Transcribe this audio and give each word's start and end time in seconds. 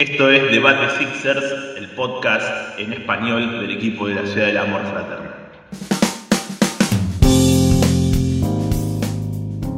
Esto 0.00 0.30
es 0.30 0.50
Debate 0.50 0.88
Sixers, 0.96 1.44
el 1.76 1.90
podcast 1.90 2.78
en 2.78 2.94
español 2.94 3.60
del 3.60 3.70
equipo 3.72 4.08
de 4.08 4.14
la 4.14 4.24
Ciudad 4.24 4.46
del 4.46 4.56
Amor 4.56 4.80
Fraternal. 4.86 5.34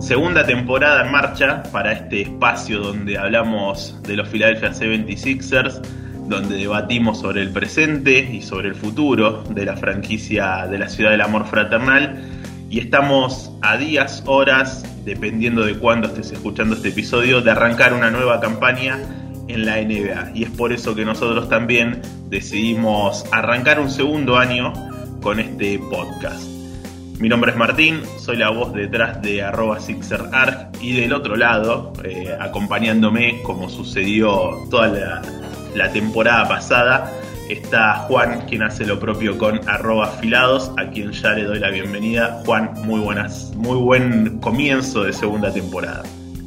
Segunda 0.01 0.47
temporada 0.47 1.05
en 1.05 1.11
marcha 1.11 1.65
para 1.73 1.91
este 1.91 2.23
espacio 2.23 2.79
donde 2.79 3.19
hablamos 3.19 4.01
de 4.05 4.15
los 4.15 4.29
Philadelphia 4.29 4.71
76ers, 4.71 5.83
donde 6.29 6.57
debatimos 6.57 7.19
sobre 7.19 7.43
el 7.43 7.51
presente 7.51 8.21
y 8.21 8.43
sobre 8.43 8.69
el 8.69 8.77
futuro 8.77 9.43
de 9.51 9.65
la 9.65 9.77
franquicia 9.77 10.69
de 10.69 10.79
la 10.79 10.89
Ciudad 10.89 11.11
del 11.11 11.23
Amor 11.23 11.47
Fraternal. 11.47 12.23
Y 12.71 12.79
estamos 12.79 13.51
a 13.61 13.77
días, 13.77 14.23
horas, 14.27 14.85
dependiendo 15.05 15.65
de 15.65 15.75
cuándo 15.75 16.07
estés 16.07 16.31
escuchando 16.31 16.77
este 16.77 16.91
episodio, 16.91 17.41
de 17.41 17.51
arrancar 17.51 17.93
una 17.93 18.13
nueva 18.13 18.41
campaña 18.41 19.01
en 19.53 19.67
la 19.67 19.77
NBA. 19.77 20.33
Y 20.35 20.45
es 20.45 20.51
por 20.51 20.73
eso 20.73 20.95
que 20.95 21.05
nosotros 21.05 21.49
también 21.49 22.03
decidimos 22.29 23.25
arrancar 23.31 23.81
un 23.81 23.91
segundo 23.91 24.37
año 24.37 24.73
con 25.21 25.39
este 25.39 25.79
podcast. 25.79 26.43
Mi 27.19 27.29
nombre 27.29 27.53
es 27.53 27.57
Martín, 27.57 28.01
soy 28.19 28.37
la 28.37 28.51
voz 28.51 28.73
detrás 28.73 29.23
de 29.23 29.43
arroba 29.43 29.79
SixerArg 29.79 30.71
y 30.81 30.95
del 31.01 31.13
otro 31.13 31.37
lado, 31.37 31.93
eh, 32.03 32.37
acompañándome 32.41 33.41
como 33.45 33.69
sucedió 33.69 34.67
toda 34.71 35.23
la, 35.75 35.93
temporada 35.93 36.49
pasada, 36.49 37.13
está 37.49 37.95
Juan, 38.09 38.47
quien 38.49 38.65
hace 38.65 38.85
lo 38.85 38.99
propio 38.99 39.39
con 39.39 39.61
arroba 39.69 40.07
afilados, 40.07 40.73
a 40.77 40.91
quien 40.91 41.13
ya 41.13 41.31
le 41.35 41.45
doy 41.45 41.61
la 41.61 41.71
bienvenida. 41.71 42.43
Juan, 42.45 42.73
muy 42.85 42.99
buenas, 42.99 43.53
muy 43.55 43.77
buen 43.77 44.41
comienzo 44.41 45.05
de 45.05 45.13
segunda 45.13 45.53
temporada. 45.53 46.03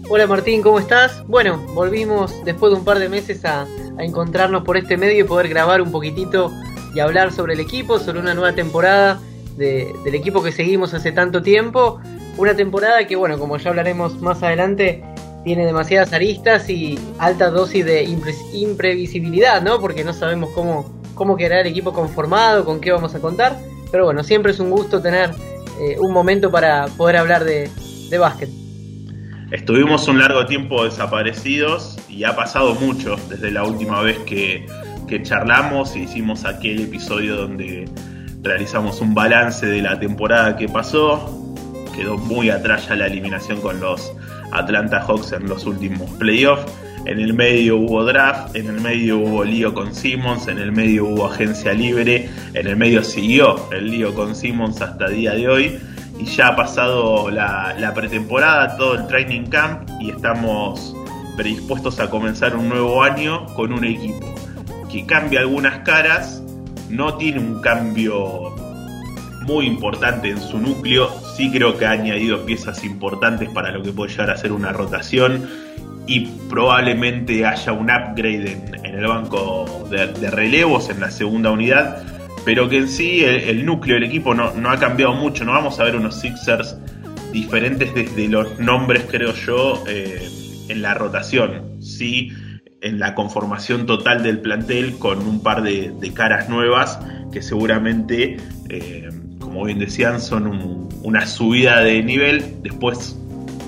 Hola 0.07 0.27
Martín, 0.27 0.61
¿cómo 0.61 0.77
estás? 0.77 1.25
Bueno, 1.27 1.57
volvimos 1.73 2.45
después 2.45 2.71
de 2.71 2.77
un 2.77 2.85
par 2.85 2.99
de 2.99 3.09
meses 3.09 3.43
a, 3.43 3.65
encontrarnos 3.97 4.63
por 4.63 4.77
este 4.77 4.97
medio 4.97 5.21
y 5.21 5.27
poder 5.27 5.47
grabar 5.47 5.81
un 5.81 5.91
poquitito 5.91 6.51
y 6.93 6.99
hablar 6.99 7.31
sobre 7.31 7.53
el 7.53 7.59
equipo, 7.59 7.97
sobre 7.97 8.19
una 8.19 8.35
nueva 8.35 8.53
temporada 8.53 9.19
del 9.57 10.13
equipo 10.13 10.43
que 10.43 10.51
seguimos 10.51 10.93
hace 10.93 11.11
tanto 11.11 11.41
tiempo. 11.41 11.99
Una 12.37 12.55
temporada 12.55 13.07
que, 13.07 13.15
bueno, 13.15 13.39
como 13.39 13.57
ya 13.57 13.71
hablaremos 13.71 14.21
más 14.21 14.43
adelante, 14.43 15.03
tiene 15.43 15.65
demasiadas 15.65 16.13
aristas 16.13 16.69
y 16.69 16.99
alta 17.17 17.49
dosis 17.49 17.83
de 17.83 18.03
imprevisibilidad, 18.53 19.63
¿no? 19.63 19.79
Porque 19.79 20.03
no 20.03 20.13
sabemos 20.13 20.51
cómo, 20.51 20.93
cómo 21.15 21.35
quedará 21.35 21.61
el 21.61 21.67
equipo 21.67 21.93
conformado, 21.93 22.63
con 22.63 22.79
qué 22.79 22.91
vamos 22.91 23.15
a 23.15 23.19
contar. 23.19 23.57
Pero 23.91 24.05
bueno, 24.05 24.23
siempre 24.23 24.51
es 24.51 24.59
un 24.59 24.69
gusto 24.69 25.01
tener 25.01 25.31
eh, 25.79 25.97
un 25.99 26.13
momento 26.13 26.51
para 26.51 26.85
poder 26.97 27.17
hablar 27.17 27.43
de, 27.43 27.71
de 28.09 28.17
básquet. 28.19 28.64
Estuvimos 29.51 30.07
un 30.07 30.17
largo 30.17 30.47
tiempo 30.47 30.85
desaparecidos 30.85 31.99
y 32.09 32.23
ha 32.23 32.35
pasado 32.35 32.73
mucho 32.73 33.15
desde 33.29 33.51
la 33.51 33.63
última 33.63 34.01
vez 34.01 34.17
que, 34.19 34.65
charlamos 35.21 35.95
e 35.95 35.99
hicimos 35.99 36.45
aquel 36.45 36.81
episodio 36.81 37.35
donde 37.35 37.87
realizamos 38.41 39.01
un 39.01 39.13
balance 39.13 39.67
de 39.67 39.83
la 39.83 39.99
temporada 39.99 40.57
que 40.57 40.67
pasó. 40.67 41.29
Quedó 41.95 42.17
muy 42.17 42.49
atrás 42.49 42.89
la 42.89 43.05
eliminación 43.05 43.61
con 43.61 43.79
los 43.79 44.11
Atlanta 44.51 44.99
Hawks 45.01 45.31
en 45.33 45.47
los 45.47 45.65
últimos 45.67 46.09
playoffs. 46.13 46.65
En 47.05 47.19
el 47.19 47.35
medio 47.35 47.77
hubo 47.77 48.03
draft, 48.03 48.55
en 48.55 48.67
el 48.67 48.81
medio 48.81 49.19
hubo 49.19 49.43
lío 49.43 49.75
con 49.75 49.93
Simmons, 49.93 50.47
en 50.47 50.57
el 50.57 50.71
medio 50.71 51.05
hubo 51.05 51.27
agencia 51.27 51.71
libre, 51.71 52.27
en 52.55 52.65
el 52.65 52.75
medio 52.75 53.03
siguió 53.03 53.71
el 53.71 53.91
lío 53.91 54.13
con 54.15 54.35
Simmons 54.35 54.81
hasta 54.81 55.05
el 55.05 55.13
día 55.13 55.33
de 55.35 55.47
hoy 55.47 55.79
y 56.19 56.25
ya 56.25 56.47
ha 56.47 56.55
pasado 56.55 57.29
la, 57.29 57.91
pretemporada, 57.93 58.77
todo 58.77 58.95
el 58.95 59.07
training 59.07 59.47
camp 59.47 59.89
y 59.99 60.11
estamos 60.11 60.95
predispuestos 61.35 61.99
a 61.99 62.09
comenzar 62.09 62.55
un 62.55 62.69
nuevo 62.69 63.03
año 63.03 63.45
con 63.55 63.73
un 63.73 63.83
equipo 63.83 64.33
que 64.89 65.05
cambia 65.05 65.41
algunas 65.41 65.79
caras, 65.79 66.41
no 66.89 67.15
tiene 67.15 67.39
un 67.39 67.61
cambio 67.61 68.55
muy 69.41 69.65
importante 69.65 70.29
en 70.29 70.39
su 70.39 70.57
núcleo, 70.57 71.09
sí 71.35 71.51
creo 71.51 71.77
que 71.77 71.85
ha 71.85 71.91
añadido 71.91 72.45
piezas 72.45 72.83
importantes 72.83 73.49
para 73.49 73.71
lo 73.71 73.83
que 73.83 73.91
puede 73.91 74.11
llegar 74.11 74.31
a 74.31 74.37
ser 74.37 74.53
una 74.53 74.71
rotación 74.71 75.49
y 76.07 76.21
probablemente 76.49 77.45
haya 77.45 77.73
un 77.73 77.91
upgrade 77.91 78.51
en, 78.51 78.85
el 78.85 79.07
banco 79.07 79.87
de 79.89 80.31
relevos 80.31 80.89
en 80.89 81.01
la 81.01 81.11
segunda 81.11 81.51
unidad 81.51 82.14
pero 82.45 82.69
que 82.69 82.77
en 82.77 82.87
sí 82.87 83.23
el, 83.23 83.65
núcleo 83.65 83.95
del 83.95 84.03
equipo 84.03 84.35
no, 84.35 84.69
ha 84.69 84.79
cambiado 84.79 85.13
mucho. 85.13 85.43
No 85.43 85.53
vamos 85.53 85.79
a 85.79 85.83
ver 85.83 85.95
unos 85.95 86.21
Sixers 86.21 86.77
diferentes 87.33 87.93
desde 87.93 88.27
los 88.27 88.59
nombres, 88.59 89.05
creo 89.09 89.33
yo, 89.33 89.83
eh, 89.87 90.29
en 90.69 90.81
la 90.83 90.93
rotación. 90.93 91.81
Sí, 91.81 92.31
en 92.81 92.99
la 92.99 93.15
conformación 93.15 93.87
total 93.87 94.21
del 94.21 94.39
plantel 94.39 94.99
con 94.99 95.27
un 95.27 95.41
par 95.41 95.63
de, 95.63 95.91
caras 96.13 96.47
nuevas 96.47 96.99
que 97.33 97.41
seguramente, 97.41 98.37
eh, 98.69 99.09
como 99.39 99.65
bien 99.65 99.79
decían, 99.79 100.21
son 100.21 100.87
una 101.01 101.25
subida 101.25 101.81
de 101.81 102.03
nivel. 102.03 102.61
Después 102.61 103.17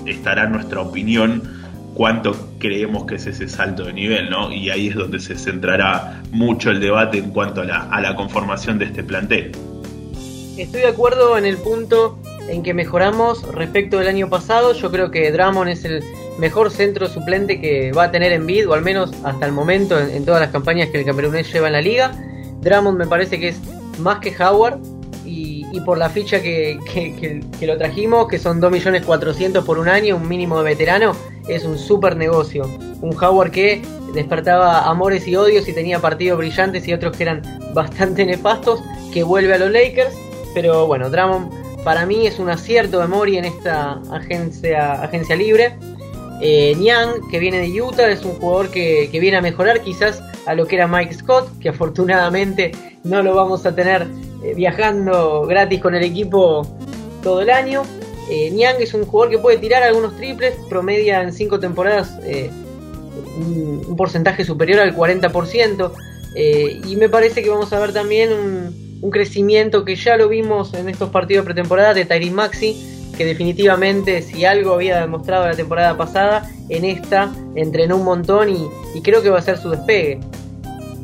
estará 0.06 0.46
nuestra 0.48 0.80
opinión 0.80 1.57
cuánto 1.98 2.32
creemos 2.60 3.06
que 3.06 3.16
es 3.16 3.26
ese 3.26 3.48
salto 3.48 3.82
de 3.82 3.92
nivel, 3.92 4.30
¿no? 4.30 4.52
Y 4.52 4.70
ahí 4.70 4.86
es 4.86 4.94
donde 4.94 5.18
se 5.18 5.34
centrará 5.34 6.22
mucho 6.30 6.70
el 6.70 6.78
debate 6.78 7.18
en 7.18 7.30
cuanto 7.30 7.62
a 7.62 7.64
la, 7.64 8.14
conformación 8.14 8.78
de 8.78 8.84
este 8.84 9.02
plantel. 9.02 9.50
Estoy 10.56 10.82
de 10.82 10.86
acuerdo 10.86 11.36
en 11.36 11.44
el 11.44 11.56
punto 11.56 12.16
en 12.48 12.62
que 12.62 12.72
mejoramos 12.72 13.42
respecto 13.52 13.98
del 13.98 14.06
año 14.06 14.30
pasado. 14.30 14.74
Yo 14.74 14.92
creo 14.92 15.10
que 15.10 15.32
Dramon 15.32 15.66
es 15.66 15.84
el 15.84 16.04
mejor 16.38 16.70
centro 16.70 17.08
suplente 17.08 17.60
que 17.60 17.90
va 17.90 18.04
a 18.04 18.10
tener 18.12 18.30
en 18.30 18.46
bid, 18.46 18.68
o 18.68 18.74
al 18.74 18.82
menos 18.82 19.12
hasta 19.24 19.44
el 19.44 19.50
momento 19.50 19.98
en, 19.98 20.24
todas 20.24 20.40
las 20.40 20.50
campañas 20.50 20.90
que 20.90 21.00
el 21.00 21.04
camerunés 21.04 21.52
lleva 21.52 21.66
en 21.66 21.72
la 21.72 21.80
liga. 21.80 22.12
Dramon 22.60 22.96
me 22.96 23.08
parece 23.08 23.40
que 23.40 23.48
es 23.48 23.60
más 23.98 24.20
que 24.20 24.32
Howard 24.40 24.78
y, 25.72 25.80
por 25.80 25.98
la 25.98 26.08
ficha 26.08 26.42
que, 26.42 26.78
que, 26.92 27.66
lo 27.66 27.76
trajimos, 27.76 28.28
que 28.28 28.38
son 28.38 28.60
2.400.000 28.60 29.64
por 29.64 29.78
un 29.78 29.88
año, 29.88 30.16
un 30.16 30.28
mínimo 30.28 30.58
de 30.58 30.64
veterano, 30.64 31.12
es 31.48 31.64
un 31.64 31.78
super 31.78 32.16
negocio. 32.16 32.64
Un 33.00 33.16
Howard 33.22 33.50
que 33.50 33.82
despertaba 34.14 34.88
amores 34.88 35.26
y 35.28 35.36
odios 35.36 35.68
y 35.68 35.72
tenía 35.72 36.00
partidos 36.00 36.38
brillantes 36.38 36.86
y 36.88 36.92
otros 36.92 37.16
que 37.16 37.22
eran 37.24 37.42
bastante 37.74 38.24
nefastos, 38.24 38.80
que 39.12 39.22
vuelve 39.22 39.54
a 39.54 39.58
los 39.58 39.70
Lakers. 39.70 40.14
Pero 40.54 40.86
bueno, 40.86 41.10
Drummond 41.10 41.68
para 41.84 42.06
mí 42.06 42.26
es 42.26 42.38
un 42.38 42.50
acierto 42.50 43.00
de 43.00 43.06
Mori 43.06 43.38
en 43.38 43.44
esta 43.44 44.00
agencia, 44.12 45.02
agencia 45.02 45.36
libre. 45.36 45.76
Eh, 46.40 46.74
Niang, 46.76 47.28
que 47.30 47.38
viene 47.38 47.58
de 47.60 47.82
Utah, 47.82 48.08
es 48.10 48.24
un 48.24 48.32
jugador 48.34 48.70
que, 48.70 49.08
que, 49.10 49.18
viene 49.18 49.38
a 49.38 49.40
mejorar 49.40 49.80
quizás 49.80 50.22
a 50.46 50.54
lo 50.54 50.66
que 50.66 50.76
era 50.76 50.86
Mike 50.86 51.14
Scott, 51.14 51.58
que 51.58 51.70
afortunadamente 51.70 52.72
no 53.04 53.22
lo 53.22 53.34
vamos 53.34 53.66
a 53.66 53.74
tener 53.74 54.06
eh, 54.42 54.54
viajando 54.54 55.46
gratis 55.46 55.80
con 55.80 55.94
el 55.94 56.04
equipo 56.04 56.66
todo 57.22 57.40
el 57.40 57.50
año. 57.50 57.82
Eh, 58.30 58.50
Niang 58.50 58.76
es 58.80 58.92
un 58.94 59.06
jugador 59.06 59.30
que 59.30 59.38
puede 59.38 59.58
tirar 59.58 59.82
algunos 59.82 60.16
triples, 60.16 60.54
promedia 60.68 61.22
en 61.22 61.32
5 61.32 61.60
temporadas 61.60 62.18
eh, 62.24 62.50
un, 63.38 63.96
porcentaje 63.96 64.44
superior 64.44 64.80
al 64.80 64.94
40%. 64.94 65.92
Eh, 66.34 66.80
y 66.86 66.96
me 66.96 67.08
parece 67.08 67.42
que 67.42 67.48
vamos 67.48 67.72
a 67.72 67.78
ver 67.80 67.92
también 67.92 68.32
un, 68.32 68.88
crecimiento 69.10 69.84
que 69.84 69.94
ya 69.96 70.16
lo 70.16 70.28
vimos 70.28 70.74
en 70.74 70.88
estos 70.88 71.08
partidos 71.10 71.44
pretemporada 71.44 71.94
de 71.94 72.04
Tyrese 72.04 72.32
Maxi, 72.32 73.10
que 73.16 73.24
definitivamente 73.24 74.22
si 74.22 74.44
algo 74.44 74.74
había 74.74 75.00
demostrado 75.00 75.46
la 75.46 75.54
temporada 75.54 75.96
pasada, 75.96 76.50
en 76.68 76.84
esta 76.84 77.32
entrenó 77.54 77.96
un 77.96 78.04
montón 78.04 78.50
y, 78.50 78.68
y 78.94 79.00
creo 79.00 79.22
que 79.22 79.30
va 79.30 79.38
a 79.38 79.42
ser 79.42 79.56
su 79.56 79.70
despegue. 79.70 80.20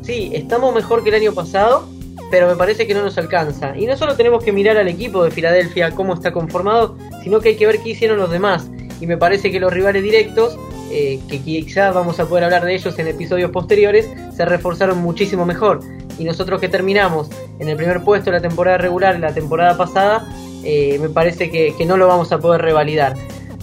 Sí, 0.03 0.29
estamos 0.33 0.75
mejor 0.75 1.03
que 1.03 1.09
el 1.09 1.15
año 1.15 1.33
pasado, 1.33 1.87
pero 2.31 2.47
me 2.47 2.55
parece 2.55 2.87
que 2.87 2.93
no 2.93 3.03
nos 3.03 3.17
alcanza. 3.17 3.77
Y 3.77 3.85
no 3.85 3.95
solo 3.97 4.15
tenemos 4.15 4.43
que 4.43 4.51
mirar 4.51 4.77
al 4.77 4.87
equipo 4.87 5.23
de 5.23 5.31
Filadelfia, 5.31 5.91
cómo 5.91 6.13
está 6.13 6.31
conformado, 6.31 6.97
sino 7.23 7.39
que 7.39 7.49
hay 7.49 7.55
que 7.55 7.67
ver 7.67 7.79
qué 7.79 7.89
hicieron 7.89 8.17
los 8.17 8.31
demás. 8.31 8.69
Y 8.99 9.07
me 9.07 9.17
parece 9.17 9.51
que 9.51 9.59
los 9.59 9.73
rivales 9.73 10.03
directos, 10.03 10.57
eh, 10.91 11.19
que 11.29 11.41
quizás 11.41 11.93
vamos 11.93 12.19
a 12.19 12.27
poder 12.27 12.45
hablar 12.45 12.65
de 12.65 12.75
ellos 12.75 12.97
en 12.99 13.07
episodios 13.07 13.51
posteriores, 13.51 14.09
se 14.35 14.45
reforzaron 14.45 14.99
muchísimo 14.99 15.45
mejor. 15.45 15.81
Y 16.17 16.23
nosotros 16.23 16.61
que 16.61 16.69
terminamos 16.69 17.29
en 17.59 17.67
el 17.67 17.75
primer 17.75 18.01
puesto 18.03 18.31
de 18.31 18.37
la 18.37 18.41
temporada 18.41 18.77
regular, 18.77 19.19
la 19.19 19.33
temporada 19.33 19.75
pasada, 19.75 20.25
eh, 20.63 20.97
me 20.99 21.09
parece 21.09 21.49
que, 21.51 21.73
no 21.85 21.97
lo 21.97 22.07
vamos 22.07 22.31
a 22.31 22.39
poder 22.39 22.61
revalidar. 22.61 23.15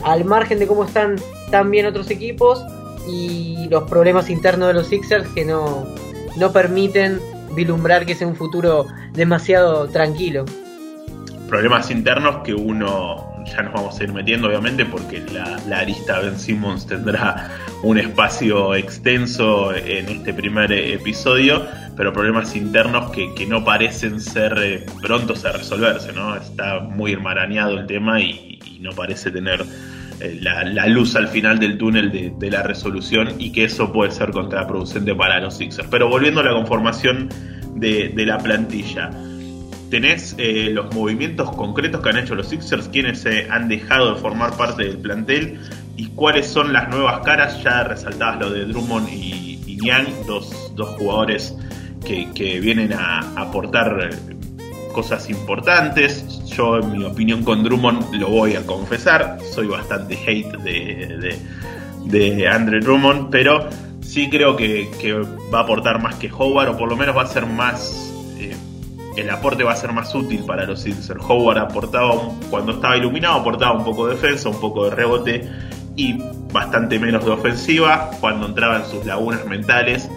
Al 0.05 0.25
margen 0.25 0.59
de 0.59 0.67
cómo 0.67 0.85
están 0.85 1.17
también 1.51 1.87
otros 1.87 2.11
equipos 2.11 2.63
y 3.09 3.69
los 3.71 3.85
problemas 3.85 4.31
internos 4.31 4.69
de 4.69 4.75
los 4.75 4.87
Sixers 4.87 5.29
que 5.29 5.45
no, 5.45 5.85
no 6.37 6.53
permiten 6.53 7.21
vislumbrar 7.55 8.07
que 8.07 8.15
sea 8.15 8.27
un 8.27 8.37
futuro 8.37 8.87
demasiado 9.13 9.89
tranquilo. 9.89 10.45
Problemas 11.49 11.91
internos 11.91 12.43
que 12.45 12.55
uno 12.55 13.33
ya 13.45 13.63
nos 13.63 13.73
vamos 13.73 14.01
a 14.01 14.05
ir 14.05 14.13
metiendo, 14.13 14.49
obviamente, 14.49 14.85
porque 14.85 15.23
la, 15.33 15.79
arista 15.79 16.21
Ben 16.21 16.39
Simmons 16.39 16.87
tendrá 16.87 17.51
un 17.83 17.99
espacio 17.99 18.75
extenso 18.75 19.75
en 19.75 20.09
este 20.09 20.33
primer 20.33 20.73
episodio, 20.73 21.67
pero 21.97 22.13
problemas 22.13 22.55
internos 22.57 23.11
que, 23.11 23.47
no 23.47 23.65
parecen 23.65 24.21
ser 24.21 24.55
eh, 24.63 24.87
prontos 25.03 25.45
a 25.45 25.53
resolverse, 25.53 26.13
¿no? 26.13 26.37
Está 26.37 26.81
muy 26.81 27.13
enmarañado 27.13 27.79
el 27.79 27.87
tema 27.87 28.21
y, 28.21 28.59
no 28.81 28.91
parece 28.91 29.31
tener 29.31 29.65
eh, 30.23 30.39
la, 30.41 30.87
luz 30.87 31.17
al 31.17 31.29
final 31.29 31.59
del 31.59 31.77
túnel 31.79 32.35
de, 32.39 32.51
la 32.51 32.63
resolución 32.63 33.35
y 33.39 33.51
que 33.51 33.65
eso 33.65 33.93
puede 33.93 34.13
ser 34.13 34.31
contraproducente 34.31 35.15
para 35.15 35.41
los 35.41 35.57
Sixers. 35.57 35.89
Pero 35.91 36.09
volviendo 36.09 36.41
a 36.41 36.45
la 36.45 36.53
conformación 36.53 37.29
de, 37.75 38.13
la 38.17 38.39
plantilla, 38.39 39.11
tenés 39.91 40.37
eh, 40.39 40.71
los 40.73 40.95
movimientos 40.95 41.51
concretos 41.57 42.01
que 42.01 42.11
han 42.11 42.19
hecho 42.19 42.35
los 42.37 42.49
Sixers, 42.49 42.89
quienes 42.89 43.21
se 43.21 43.51
han 43.51 43.69
dejado 43.69 44.15
de 44.15 44.21
formar 44.21 44.57
parte 44.57 44.85
del 44.85 44.99
plantel 44.99 45.59
y 45.97 46.07
cuáles 46.07 46.47
son 46.47 46.73
las 46.73 46.89
nuevas 46.89 47.21
caras, 47.25 47.63
ya 47.63 47.83
resaltadas 47.85 48.41
lo 48.41 48.51
de 48.51 48.65
Drummond 48.67 49.09
y, 49.09 49.61
y 49.67 49.79
dos, 50.27 50.73
dos 50.77 50.91
jugadores 50.91 51.57
que, 52.05 52.61
vienen 52.61 52.93
a 52.93 53.21
aportar 53.41 54.11
cosas 54.93 55.29
importantes. 55.31 56.45
Yo, 56.47 56.79
en 56.79 56.93
mi 56.93 57.05
opinión 57.05 57.43
con 57.43 57.63
Drummond, 57.63 58.15
lo 58.15 58.29
voy 58.29 58.55
a 58.55 58.65
confesar. 58.65 59.39
Soy 59.53 59.67
bastante 59.67 60.15
hate 60.15 60.57
de, 60.59 61.39
de, 62.05 62.49
Andre 62.49 62.81
Drummond, 62.81 63.31
pero 63.31 63.69
sí 64.01 64.29
creo 64.31 64.57
que, 64.57 64.89
va 65.53 65.61
a 65.61 65.63
aportar 65.63 66.01
más 66.01 66.17
que 66.17 66.31
Howard, 66.31 66.71
o 66.71 66.77
por 66.77 66.89
lo 66.89 66.97
menos 66.97 67.17
va 67.17 67.23
a 67.23 67.27
ser 67.27 67.47
más. 67.47 68.11
Eh, 68.39 68.55
el 69.17 69.31
aporte 69.31 69.65
va 69.65 69.73
a 69.73 69.77
ser 69.77 69.93
más 69.93 70.15
útil 70.15 70.45
para 70.45 70.65
los 70.65 70.81
Sixers. 70.81 71.23
Howard 71.27 71.59
aportaba, 71.59 72.15
cuando 72.51 72.73
estaba 72.73 72.97
iluminado, 72.97 73.41
aportaba 73.41 73.73
un 73.77 73.85
poco 73.85 74.07
de 74.07 74.15
defensa, 74.15 74.49
un 74.49 74.61
poco 74.61 74.85
de 74.85 74.91
rebote 74.91 75.49
y 75.97 76.19
bastante 76.53 76.99
menos 76.99 77.25
de 77.25 77.31
ofensiva. 77.31 78.11
Cuando 78.21 78.47
entraba 78.47 78.77
en 78.77 78.87
sus 78.87 79.05
lagunas 79.05 79.45
mentales, 79.47 80.09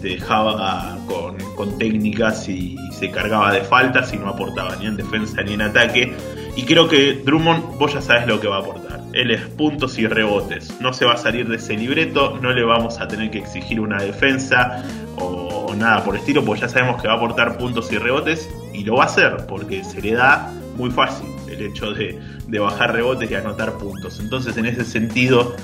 te 0.00 0.08
dejaba 0.08 0.98
con, 1.06 1.36
con 1.54 1.78
técnicas 1.78 2.48
y, 2.48 2.76
se 2.90 3.10
cargaba 3.10 3.50
de 3.50 3.62
faltas 3.62 4.12
y 4.12 4.18
no 4.18 4.28
aportaba 4.28 4.76
ni 4.76 4.84
en 4.84 4.94
defensa 4.94 5.42
ni 5.42 5.54
en 5.54 5.62
ataque. 5.62 6.14
Y 6.54 6.64
creo 6.64 6.86
que 6.86 7.14
Drummond, 7.24 7.78
vos 7.78 7.94
ya 7.94 8.02
sabes 8.02 8.26
lo 8.26 8.38
que 8.38 8.46
va 8.46 8.56
a 8.56 8.60
aportar. 8.60 9.00
Él 9.14 9.30
es 9.30 9.40
puntos 9.40 9.98
y 9.98 10.06
rebotes. 10.06 10.78
No 10.80 10.92
se 10.92 11.06
va 11.06 11.14
a 11.14 11.16
salir 11.16 11.48
de 11.48 11.56
ese 11.56 11.78
libreto, 11.78 12.38
no 12.42 12.52
le 12.52 12.62
vamos 12.62 13.00
a 13.00 13.08
tener 13.08 13.30
que 13.30 13.38
exigir 13.38 13.80
una 13.80 14.02
defensa 14.02 14.84
o, 15.16 15.74
nada 15.74 16.04
por 16.04 16.14
el 16.14 16.20
estilo, 16.20 16.44
porque 16.44 16.60
ya 16.60 16.68
sabemos 16.68 17.00
que 17.00 17.08
va 17.08 17.14
a 17.14 17.16
aportar 17.16 17.56
puntos 17.56 17.90
y 17.90 17.96
rebotes 17.96 18.50
y 18.74 18.84
lo 18.84 18.96
va 18.96 19.04
a 19.04 19.06
hacer 19.06 19.46
porque 19.48 19.82
se 19.82 20.02
le 20.02 20.12
da 20.12 20.52
muy 20.76 20.90
fácil 20.90 21.26
el 21.48 21.62
hecho 21.62 21.92
de, 21.92 22.18
de 22.46 22.58
bajar 22.58 22.92
rebotes 22.92 23.30
y 23.30 23.34
anotar 23.34 23.78
puntos. 23.78 24.20
Entonces, 24.20 24.58
en 24.58 24.66
ese 24.66 24.84
sentido, 24.84 25.56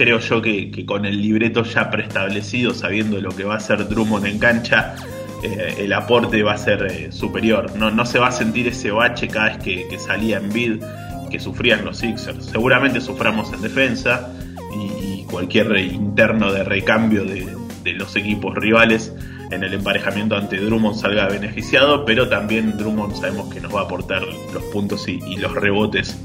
creo 0.00 0.18
yo 0.18 0.40
que, 0.40 0.86
con 0.86 1.04
el 1.04 1.20
libreto 1.20 1.62
ya 1.62 1.90
preestablecido, 1.90 2.72
sabiendo 2.72 3.20
lo 3.20 3.36
que 3.36 3.44
va 3.44 3.52
a 3.52 3.56
hacer 3.58 3.86
Drummond 3.86 4.24
en 4.24 4.38
cancha, 4.38 4.94
eh, 5.42 5.74
el 5.80 5.92
aporte 5.92 6.42
va 6.42 6.54
a 6.54 6.56
ser 6.56 6.86
eh, 6.90 7.12
superior. 7.12 7.76
No, 7.76 7.90
no 7.90 8.06
se 8.06 8.18
va 8.18 8.28
a 8.28 8.32
sentir 8.32 8.66
ese 8.66 8.92
bache 8.92 9.28
cada 9.28 9.50
vez 9.50 9.58
que, 9.58 9.98
salía 9.98 10.38
en 10.38 10.50
bid 10.50 10.82
que 11.30 11.38
sufrían 11.38 11.84
los 11.84 11.98
Sixers. 11.98 12.46
Seguramente 12.46 12.98
suframos 13.02 13.52
en 13.52 13.60
defensa 13.60 14.32
y, 14.74 15.24
cualquier 15.24 15.76
interno 15.76 16.50
de 16.50 16.64
recambio 16.64 17.24
de, 17.24 17.46
de 17.84 17.92
los 17.92 18.16
equipos 18.16 18.54
rivales 18.54 19.12
en 19.50 19.64
el 19.64 19.74
emparejamiento 19.74 20.36
ante 20.36 20.56
Drummond 20.58 20.96
salga 20.96 21.26
beneficiado, 21.28 22.04
pero 22.04 22.28
también 22.28 22.76
Drummond 22.76 23.16
sabemos 23.16 23.52
que 23.52 23.60
nos 23.60 23.74
va 23.74 23.80
a 23.80 23.84
aportar 23.84 24.22
los 24.22 24.62
puntos 24.64 25.08
y, 25.08 25.18
los 25.36 25.52
rebotes 25.54 26.16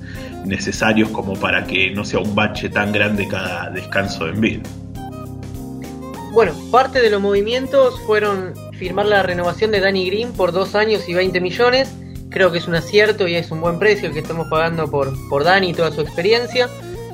necesarios 0.45 1.09
como 1.09 1.33
para 1.33 1.65
que 1.65 1.89
no 1.91 2.05
sea 2.05 2.19
un 2.19 2.35
bache 2.35 2.69
tan 2.69 2.91
grande 2.91 3.27
cada 3.27 3.69
descanso 3.71 4.27
en 4.27 4.41
vida. 4.41 4.63
Bueno, 6.33 6.53
parte 6.69 7.01
de 7.01 7.09
los 7.09 7.21
movimientos 7.21 7.99
fueron 8.01 8.53
firmar 8.73 9.05
la 9.05 9.23
renovación 9.23 9.71
de 9.71 9.79
Danny 9.79 10.07
Green 10.07 10.33
por 10.33 10.51
dos 10.51 10.75
años 10.75 11.07
y 11.07 11.13
20 11.13 11.39
millones. 11.39 11.95
Creo 12.29 12.51
que 12.51 12.57
es 12.57 12.67
un 12.67 12.75
acierto 12.75 13.27
y 13.27 13.35
es 13.35 13.49
un 13.51 13.61
buen 13.61 13.79
precio 13.79 14.09
el 14.09 14.13
que 14.13 14.19
estamos 14.19 14.47
pagando 14.49 14.91
por, 14.91 15.13
por 15.29 15.45
Danny 15.45 15.69
y 15.69 15.73
toda 15.73 15.91
su 15.91 16.01
experiencia. 16.01 16.69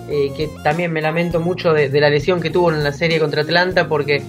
Eh, 0.09 0.33
que 0.35 0.49
también 0.63 0.91
me 0.91 1.01
lamento 1.01 1.39
mucho 1.39 1.71
de, 1.71 1.87
de, 1.87 2.01
la 2.01 2.09
lesión 2.09 2.41
que 2.41 2.49
tuvo 2.49 2.69
en 2.71 2.83
la 2.83 2.91
serie 2.91 3.17
contra 3.19 3.43
Atlanta 3.43 3.87
porque 3.87 4.21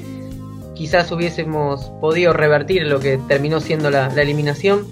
quizás 0.83 1.13
hubiésemos 1.13 1.93
podido 2.01 2.33
revertir 2.33 2.89
lo 2.89 2.99
que 2.99 3.17
terminó 3.29 3.61
siendo 3.61 3.89
la, 3.89 4.09
eliminación. 4.21 4.85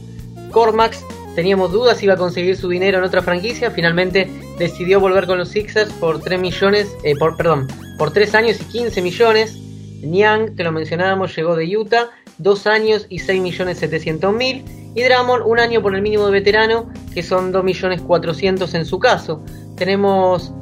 Cormax 0.53 1.05
teníamos 1.35 1.73
dudas 1.73 1.99
si 1.99 2.05
iba 2.05 2.15
a 2.15 2.17
conseguir 2.17 2.57
su 2.57 2.69
dinero 2.69 2.99
en 2.99 3.05
otra 3.05 3.23
franquicia, 3.23 3.73
finalmente 3.73 4.31
decidió 4.57 5.01
volver 5.01 5.27
con 5.27 5.39
los 5.39 5.49
Sixers 5.49 5.93
por 5.95 6.21
3 6.21 6.39
millones, 6.39 6.95
eh, 7.03 7.17
por, 7.19 7.37
perdón, 7.37 7.67
por 7.99 8.13
3 8.13 8.37
años 8.37 8.61
y 8.61 8.65
15 8.67 9.03
millones. 9.03 9.59
Niang, 10.01 10.55
que 10.55 10.63
lo 10.63 10.71
mencionábamos, 10.71 11.35
llegó 11.35 11.57
de 11.57 11.77
Utah, 11.77 12.11
2 12.39 12.67
años 12.69 13.07
y 13.09 13.19
6 13.19 13.43
millones 13.43 13.79
700 13.79 14.33
mil. 14.33 14.65
Y 14.95 15.03
Dramon, 15.03 15.43
un 15.43 15.59
año 15.59 15.83
por 15.83 15.93
el 15.97 16.03
mínimo 16.03 16.27
de 16.27 16.31
veterano, 16.31 16.89
que 17.13 17.25
son 17.25 17.51
2 17.51 17.65
millones 17.65 18.01
400 18.01 18.73
en 18.75 18.85
su 18.87 19.01
caso. 19.01 19.45
Tenemos 19.77 20.53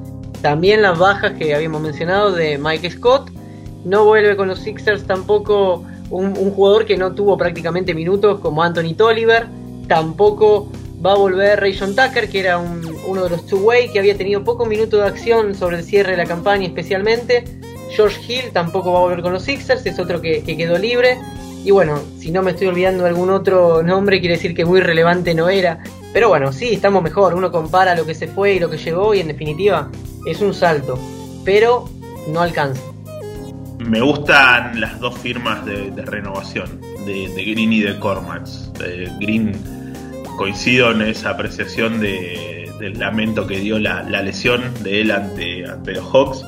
también 0.41 0.81
las 0.81 0.99
bajas 0.99 1.33
que 1.33 1.55
habíamos 1.55 1.83
mencionado 1.83 2.33
de 2.33 2.57
Mike 2.57 2.93
Scott, 2.93 3.31
no 3.85 4.05
vuelve 4.05 4.37
con 4.37 4.49
los 4.49 4.59
Sixers 4.61 5.05
tampoco 5.05 5.85
un, 6.11 6.35
jugador 6.35 6.87
que 6.87 6.97
no 6.97 7.13
tuvo 7.15 7.37
prácticamente 7.37 7.95
minutos 7.95 8.41
como 8.41 8.63
Anthony 8.63 8.95
Tolliver. 8.97 9.47
Tampoco 9.87 10.71
va 11.05 11.13
a 11.13 11.17
volver 11.17 11.61
Rayson 11.61 11.95
Tucker, 11.95 12.29
que 12.29 12.41
era 12.41 12.59
uno 12.59 13.25
de 13.25 13.31
los 13.31 13.47
two-way 13.47 13.91
que 13.91 13.99
había 13.99 14.17
tenido 14.17 14.45
poco 14.45 14.67
minutos 14.67 15.01
de 15.01 15.07
acción 15.07 15.55
sobre 15.55 15.79
el 15.79 15.85
cierre 15.85 16.13
de 16.13 16.17
la 16.19 16.27
campaña 16.27 16.67
especialmente. 16.67 17.45
George 17.91 18.21
Hill 18.27 18.51
tampoco 18.53 18.93
va 18.93 18.99
a 18.99 19.03
volver 19.03 19.23
con 19.23 19.33
los 19.33 19.43
Sixers, 19.43 19.87
es 19.87 19.99
otro 19.99 20.21
que, 20.21 20.43
que 20.43 20.57
quedó 20.57 20.79
libre. 20.79 21.19
Y 21.65 21.71
bueno, 21.71 22.01
si 22.19 22.31
no 22.31 22.43
me 22.43 22.53
estoy 22.53 22.69
olvidando 22.69 23.05
de 23.05 23.11
algún 23.11 23.31
otro 23.31 23.83
nombre, 23.83 24.21
quiere 24.21 24.37
decir 24.37 24.55
que 24.55 24.65
muy 24.65 24.81
relevante 24.81 25.35
no 25.35 25.49
era. 25.49 25.83
Pero 26.13 26.29
bueno, 26.29 26.53
sí, 26.53 26.75
estamos 26.75 27.03
mejor. 27.03 27.35
Uno 27.35 27.51
compara 27.51 27.95
lo 27.95 28.07
que 28.07 28.15
se 28.15 28.29
fue 28.29 28.55
y 28.55 28.59
lo 28.59 28.71
que 28.71 28.79
llegó 28.79 29.15
y 29.15 29.21
en 29.21 29.29
definitiva 29.29 29.91
es 30.27 30.41
un 30.41 30.55
salto. 30.55 30.99
Pero 31.45 31.89
no 32.29 32.41
alcanza 32.41 32.83
me 33.79 34.01
gustan 34.01 34.81
las 34.81 34.99
dos 35.01 35.17
firmas 35.19 35.65
de, 35.65 35.91
renovación, 36.05 36.81
de, 37.07 37.29
Green 37.35 37.73
y 37.73 37.81
de 37.81 37.99
Cormax. 37.99 38.73
Green 39.21 39.53
coincido 40.37 40.93
en 40.93 41.03
esa 41.03 41.31
apreciación 41.31 42.01
del 42.01 42.99
lamento 42.99 43.47
que 43.47 43.59
dio 43.59 43.79
la, 43.79 44.03
lesión 44.03 44.63
de 44.83 45.01
él 45.01 45.11
ante, 45.11 45.65
los 45.93 46.13
Hawks, 46.13 46.45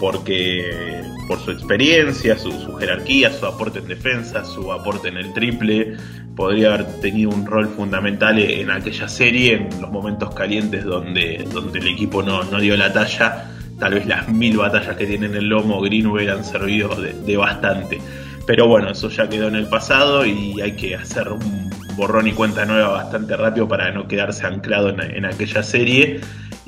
porque 0.00 1.02
por 1.28 1.38
su 1.40 1.52
experiencia, 1.52 2.36
su, 2.38 2.76
jerarquía, 2.76 3.32
su 3.32 3.46
aporte 3.46 3.78
en 3.78 3.88
defensa, 3.88 4.44
su 4.44 4.70
aporte 4.72 5.08
en 5.08 5.16
el 5.16 5.32
triple, 5.32 5.96
podría 6.36 6.74
haber 6.74 7.00
tenido 7.00 7.30
un 7.30 7.46
rol 7.46 7.68
fundamental 7.68 8.38
en 8.38 8.70
aquella 8.70 9.08
serie, 9.08 9.54
en 9.54 9.80
los 9.80 9.90
momentos 9.90 10.34
calientes 10.34 10.84
donde, 10.84 11.46
donde 11.52 11.78
el 11.78 11.88
equipo 11.88 12.22
no, 12.22 12.42
no 12.44 12.60
dio 12.60 12.76
la 12.76 12.92
talla 12.92 13.50
tal 13.78 13.94
vez 13.94 14.06
las 14.06 14.28
mil 14.28 14.56
batallas 14.56 14.96
que 14.96 15.06
tiene 15.06 15.26
en 15.26 15.34
el 15.34 15.48
lomo 15.48 15.80
Green 15.80 16.06
hubieran 16.06 16.44
servido 16.44 16.94
de, 16.96 17.36
bastante. 17.36 18.00
Pero 18.46 18.68
bueno, 18.68 18.90
eso 18.90 19.08
ya 19.08 19.28
quedó 19.28 19.48
en 19.48 19.56
el 19.56 19.68
pasado 19.68 20.26
y 20.26 20.60
hay 20.60 20.72
que 20.72 20.94
hacer 20.94 21.28
un 21.28 21.70
borrón 21.96 22.26
y 22.26 22.32
cuenta 22.32 22.64
nueva 22.66 22.88
bastante 22.88 23.36
rápido 23.36 23.68
para 23.68 23.90
no 23.90 24.06
quedarse 24.06 24.46
anclado 24.46 24.90
en, 24.90 25.24
aquella 25.24 25.62
serie. 25.62 26.20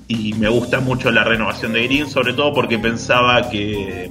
Y 0.09 0.35
me 0.35 0.49
gusta 0.49 0.81
mucho 0.81 1.11
la 1.11 1.25
renovación 1.25 1.73
de 1.73 1.85
Green, 1.85 2.09
sobre 2.09 2.33
todo 2.33 2.55
porque 2.55 2.79
pensaba 2.79 3.51
que, 3.51 4.11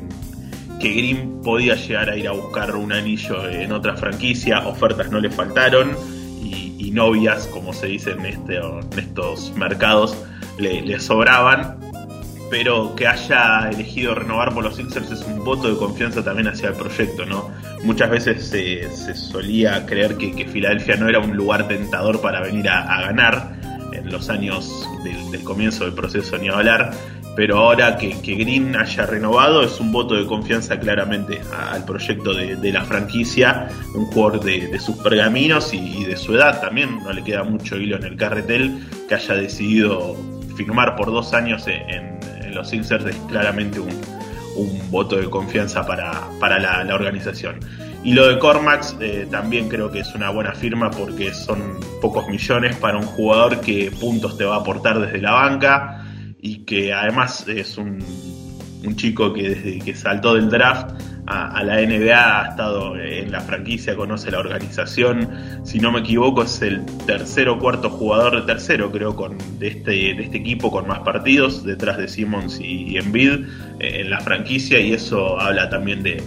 Green 0.80 1.42
podía 1.42 1.74
llegar 1.74 2.12
a 2.12 2.16
ir 2.16 2.28
a 2.28 2.32
buscar 2.32 2.76
un 2.76 2.94
anillo 2.94 3.50
en 3.50 3.72
otra 3.72 3.96
franquicia, 3.96 4.68
ofertas 4.68 5.10
no 5.10 5.20
le 5.20 5.32
faltaron 5.32 5.98
y, 6.44 6.92
novias, 6.92 7.48
como 7.48 7.74
se 7.74 7.88
dice 7.88 8.12
en, 8.12 8.26
este, 8.26 8.58
en 8.58 9.00
estos 9.00 9.52
mercados, 9.58 10.16
le, 10.60 10.82
le 10.84 11.00
sobraban 11.00 11.85
pero 12.50 12.96
que 12.96 13.08
haya 13.08 13.70
elegido 13.70 14.16
renovar 14.16 14.54
por 14.54 14.64
los 14.64 14.76
Sixers 14.76 15.12
es 15.12 15.22
un 15.22 15.44
voto 15.44 15.70
de 15.72 15.78
confianza 15.78 16.24
también 16.24 16.48
hacia 16.48 16.70
el 16.70 16.76
proyecto, 16.76 17.26
¿no? 17.26 17.50
Muchas 17.84 18.10
veces 18.10 18.48
se, 18.48 19.16
solía 19.16 19.86
creer 19.86 20.16
que, 20.18 20.46
Filadelfia 20.46 20.96
no 20.96 21.10
era 21.10 21.20
un 21.20 21.36
lugar 21.36 21.68
tentador 21.68 22.22
para 22.22 22.42
venir 22.42 22.70
a, 22.70 23.02
ganar 23.02 23.56
en 23.92 24.12
los 24.12 24.30
años 24.30 24.88
del, 25.04 25.44
comienzo 25.44 25.86
del 25.86 25.94
proceso 25.94 26.38
ni 26.38 26.50
hablar, 26.50 26.92
pero 27.36 27.58
ahora 27.58 27.98
que, 27.98 28.14
Green 28.14 28.76
haya 28.76 29.06
renovado 29.06 29.64
es 29.64 29.80
un 29.80 29.92
voto 29.92 30.16
de 30.16 30.26
confianza 30.26 30.80
claramente 30.80 31.42
al 31.72 31.84
proyecto 31.84 32.34
de, 32.34 32.72
la 32.72 32.86
franquicia, 32.86 33.70
un 33.96 34.06
jugador 34.06 34.44
de, 34.44 34.80
sus 34.80 34.98
pergaminos 34.98 35.74
y, 35.74 36.06
de 36.06 36.16
su 36.16 36.36
edad 36.36 36.62
también, 36.62 37.04
no 37.04 37.12
le 37.12 37.24
queda 37.24 37.44
mucho 37.44 37.76
hilo 37.78 37.98
en 37.98 38.04
el 38.04 38.16
carretel, 38.16 38.80
que 39.10 39.16
haya 39.16 39.36
decidido 39.36 40.16
firmar 40.56 40.96
por 40.96 41.08
dos 41.08 41.34
años 41.34 41.68
en 41.68 42.15
los 42.56 42.70
Sixers 42.70 43.06
es 43.06 43.16
claramente 43.28 43.80
un, 43.80 43.92
voto 44.90 45.18
de 45.18 45.30
confianza 45.30 45.86
para, 45.86 46.60
la, 46.60 46.96
organización. 46.96 47.60
Y 48.04 48.14
lo 48.14 48.28
de 48.28 48.40
Cormax 48.40 48.96
eh, 49.02 49.28
también 49.30 49.68
creo 49.68 49.92
que 49.92 50.00
es 50.00 50.16
una 50.16 50.30
buena 50.30 50.54
firma 50.54 50.90
porque 50.90 51.34
son 51.34 51.78
pocos 52.02 52.28
millones 52.30 52.78
para 52.78 52.98
un 52.98 53.06
jugador 53.06 53.60
que 53.60 53.92
puntos 54.00 54.38
te 54.38 54.46
va 54.46 54.56
a 54.56 54.60
aportar 54.60 55.00
desde 55.00 55.20
la 55.20 55.32
banca 55.32 56.06
y 56.40 56.60
que 56.60 56.94
además 56.94 57.46
es 57.50 57.78
un, 57.78 58.00
chico 58.96 59.34
que 59.34 59.50
desde 59.50 59.80
que 59.80 59.96
saltó 59.96 60.36
del 60.36 60.50
draft 60.50 60.92
a, 61.28 61.64
la 61.64 61.82
NBA, 61.82 62.42
ha 62.42 62.50
estado 62.50 62.98
en 62.98 63.32
la 63.32 63.42
franquicia, 63.42 63.96
conoce 63.96 64.30
la 64.32 64.40
organización. 64.40 65.30
Si 65.64 65.80
no 65.80 65.92
me 65.92 66.00
equivoco, 66.00 66.44
es 66.44 66.62
el 66.62 66.86
tercer 67.06 67.50
o 67.50 67.58
cuarto 67.60 67.90
jugador 67.90 68.42
de 68.42 68.54
tercero, 68.54 68.92
creo, 68.92 69.16
con, 69.16 69.38
de, 69.60 69.70
este, 69.70 70.22
este 70.22 70.38
equipo 70.38 70.72
con 70.72 70.88
más 70.88 71.00
partidos, 71.00 71.64
detrás 71.64 71.98
de 71.98 72.08
Simmons 72.08 72.60
y, 72.60 72.98
Embiid 72.98 73.46
eh, 73.80 74.02
en 74.02 74.10
la 74.10 74.20
franquicia, 74.20 74.80
y 74.80 74.94
eso 74.94 75.40
habla 75.40 75.70
también 75.70 76.04
de, 76.04 76.22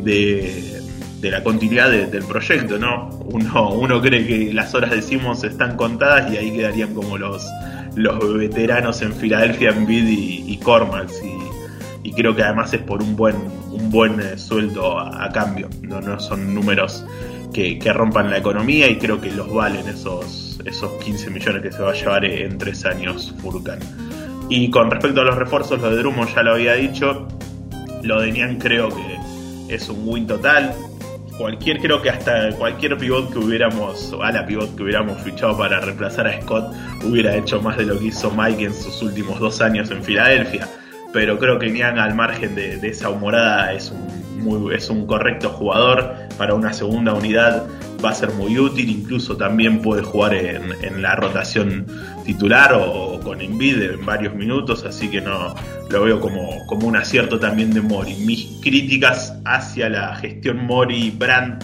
de, 0.00 1.30
la 1.30 1.42
continuidad 1.42 1.90
del 1.90 2.24
proyecto, 2.24 2.78
¿no? 2.78 3.10
Uno, 3.24 3.72
uno 3.72 4.00
cree 4.00 4.24
que 4.24 4.52
las 4.52 4.74
horas 4.74 4.92
de 4.92 5.02
Simmons 5.02 5.42
están 5.42 5.76
contadas 5.76 6.32
y 6.32 6.36
ahí 6.36 6.52
quedarían 6.52 6.94
como 6.94 7.18
los, 7.18 7.44
los 7.96 8.38
veteranos 8.38 9.02
en 9.02 9.12
Filadelfia, 9.12 9.70
Embiid 9.70 10.06
y, 10.06 10.52
y 10.52 10.56
y, 10.56 11.45
y 12.06 12.12
creo 12.12 12.36
que 12.36 12.44
además 12.44 12.72
es 12.72 12.82
por 12.82 13.02
un 13.02 13.16
buen 13.16 13.34
un 13.72 13.90
buen 13.90 14.20
eh, 14.20 14.38
sueldo 14.38 14.96
a, 14.96 15.28
cambio. 15.32 15.68
No, 15.82 16.00
no 16.00 16.20
son 16.20 16.54
números 16.54 17.04
que, 17.52 17.80
rompan 17.92 18.30
la 18.30 18.38
economía 18.38 18.88
y 18.88 18.96
creo 18.96 19.20
que 19.20 19.32
los 19.32 19.52
valen 19.52 19.88
esos, 19.88 20.60
esos 20.64 20.92
15 21.02 21.30
millones 21.30 21.62
que 21.62 21.72
se 21.72 21.82
va 21.82 21.90
a 21.90 21.94
llevar 21.94 22.24
en 22.24 22.58
tres 22.58 22.86
años 22.86 23.34
Furkan. 23.42 23.80
Y 24.48 24.70
con 24.70 24.88
respecto 24.88 25.22
a 25.22 25.24
los 25.24 25.36
refuerzos, 25.36 25.80
lo 25.80 25.90
de 25.90 25.96
Drummond 25.96 26.32
ya 26.32 26.42
lo 26.44 26.52
había 26.52 26.74
dicho. 26.74 27.26
Lo 28.04 28.20
de 28.20 28.30
Nian 28.30 28.58
creo 28.58 28.88
que 28.88 29.74
es 29.74 29.88
un 29.88 30.08
win 30.08 30.28
total. 30.28 30.72
Cualquier, 31.36 31.80
creo 31.80 32.00
que 32.00 32.10
hasta 32.10 32.50
cualquier 32.52 32.96
pivot 32.96 33.32
que 33.32 33.38
hubiéramos, 33.40 34.12
o 34.12 34.22
ala 34.22 34.46
pivot 34.46 34.76
que 34.76 34.84
hubiéramos 34.84 35.20
fichado 35.22 35.58
para 35.58 35.80
reemplazar 35.80 36.28
a 36.28 36.40
Scott, 36.40 36.72
hubiera 37.04 37.36
hecho 37.36 37.60
más 37.60 37.76
de 37.76 37.84
lo 37.84 37.98
que 37.98 38.06
hizo 38.06 38.30
Mike 38.30 38.64
en 38.64 38.74
sus 38.74 39.02
últimos 39.02 39.40
dos 39.40 39.60
años 39.60 39.90
en 39.90 40.04
Filadelfia 40.04 40.68
pero 41.12 41.38
creo 41.38 41.58
que 41.58 41.70
Niang 41.70 41.98
al 41.98 42.14
margen 42.14 42.54
de, 42.54 42.78
esa 42.88 43.10
humorada 43.10 43.72
es 43.72 43.92
un, 43.92 44.72
es 44.72 44.90
un 44.90 45.06
correcto 45.06 45.50
jugador 45.50 46.14
para 46.36 46.54
una 46.54 46.72
segunda 46.72 47.14
unidad 47.14 47.66
va 48.04 48.10
a 48.10 48.14
ser 48.14 48.30
muy 48.32 48.58
útil, 48.58 48.88
incluso 48.90 49.36
también 49.36 49.82
puede 49.82 50.02
jugar 50.02 50.34
en, 50.34 51.02
la 51.02 51.16
rotación 51.16 51.86
titular 52.24 52.72
o, 52.74 53.20
con 53.20 53.40
Envid 53.40 53.82
en 53.82 54.06
varios 54.06 54.34
minutos, 54.34 54.84
así 54.84 55.08
que 55.08 55.20
no 55.20 55.54
lo 55.90 56.02
veo 56.02 56.20
como, 56.20 56.66
como 56.66 56.86
un 56.86 56.96
acierto 56.96 57.38
también 57.38 57.72
de 57.72 57.80
Mori. 57.80 58.14
Mis 58.14 58.60
críticas 58.62 59.34
hacia 59.44 59.88
la 59.88 60.16
gestión 60.16 60.66
Mori 60.66 61.10
Brand 61.10 61.62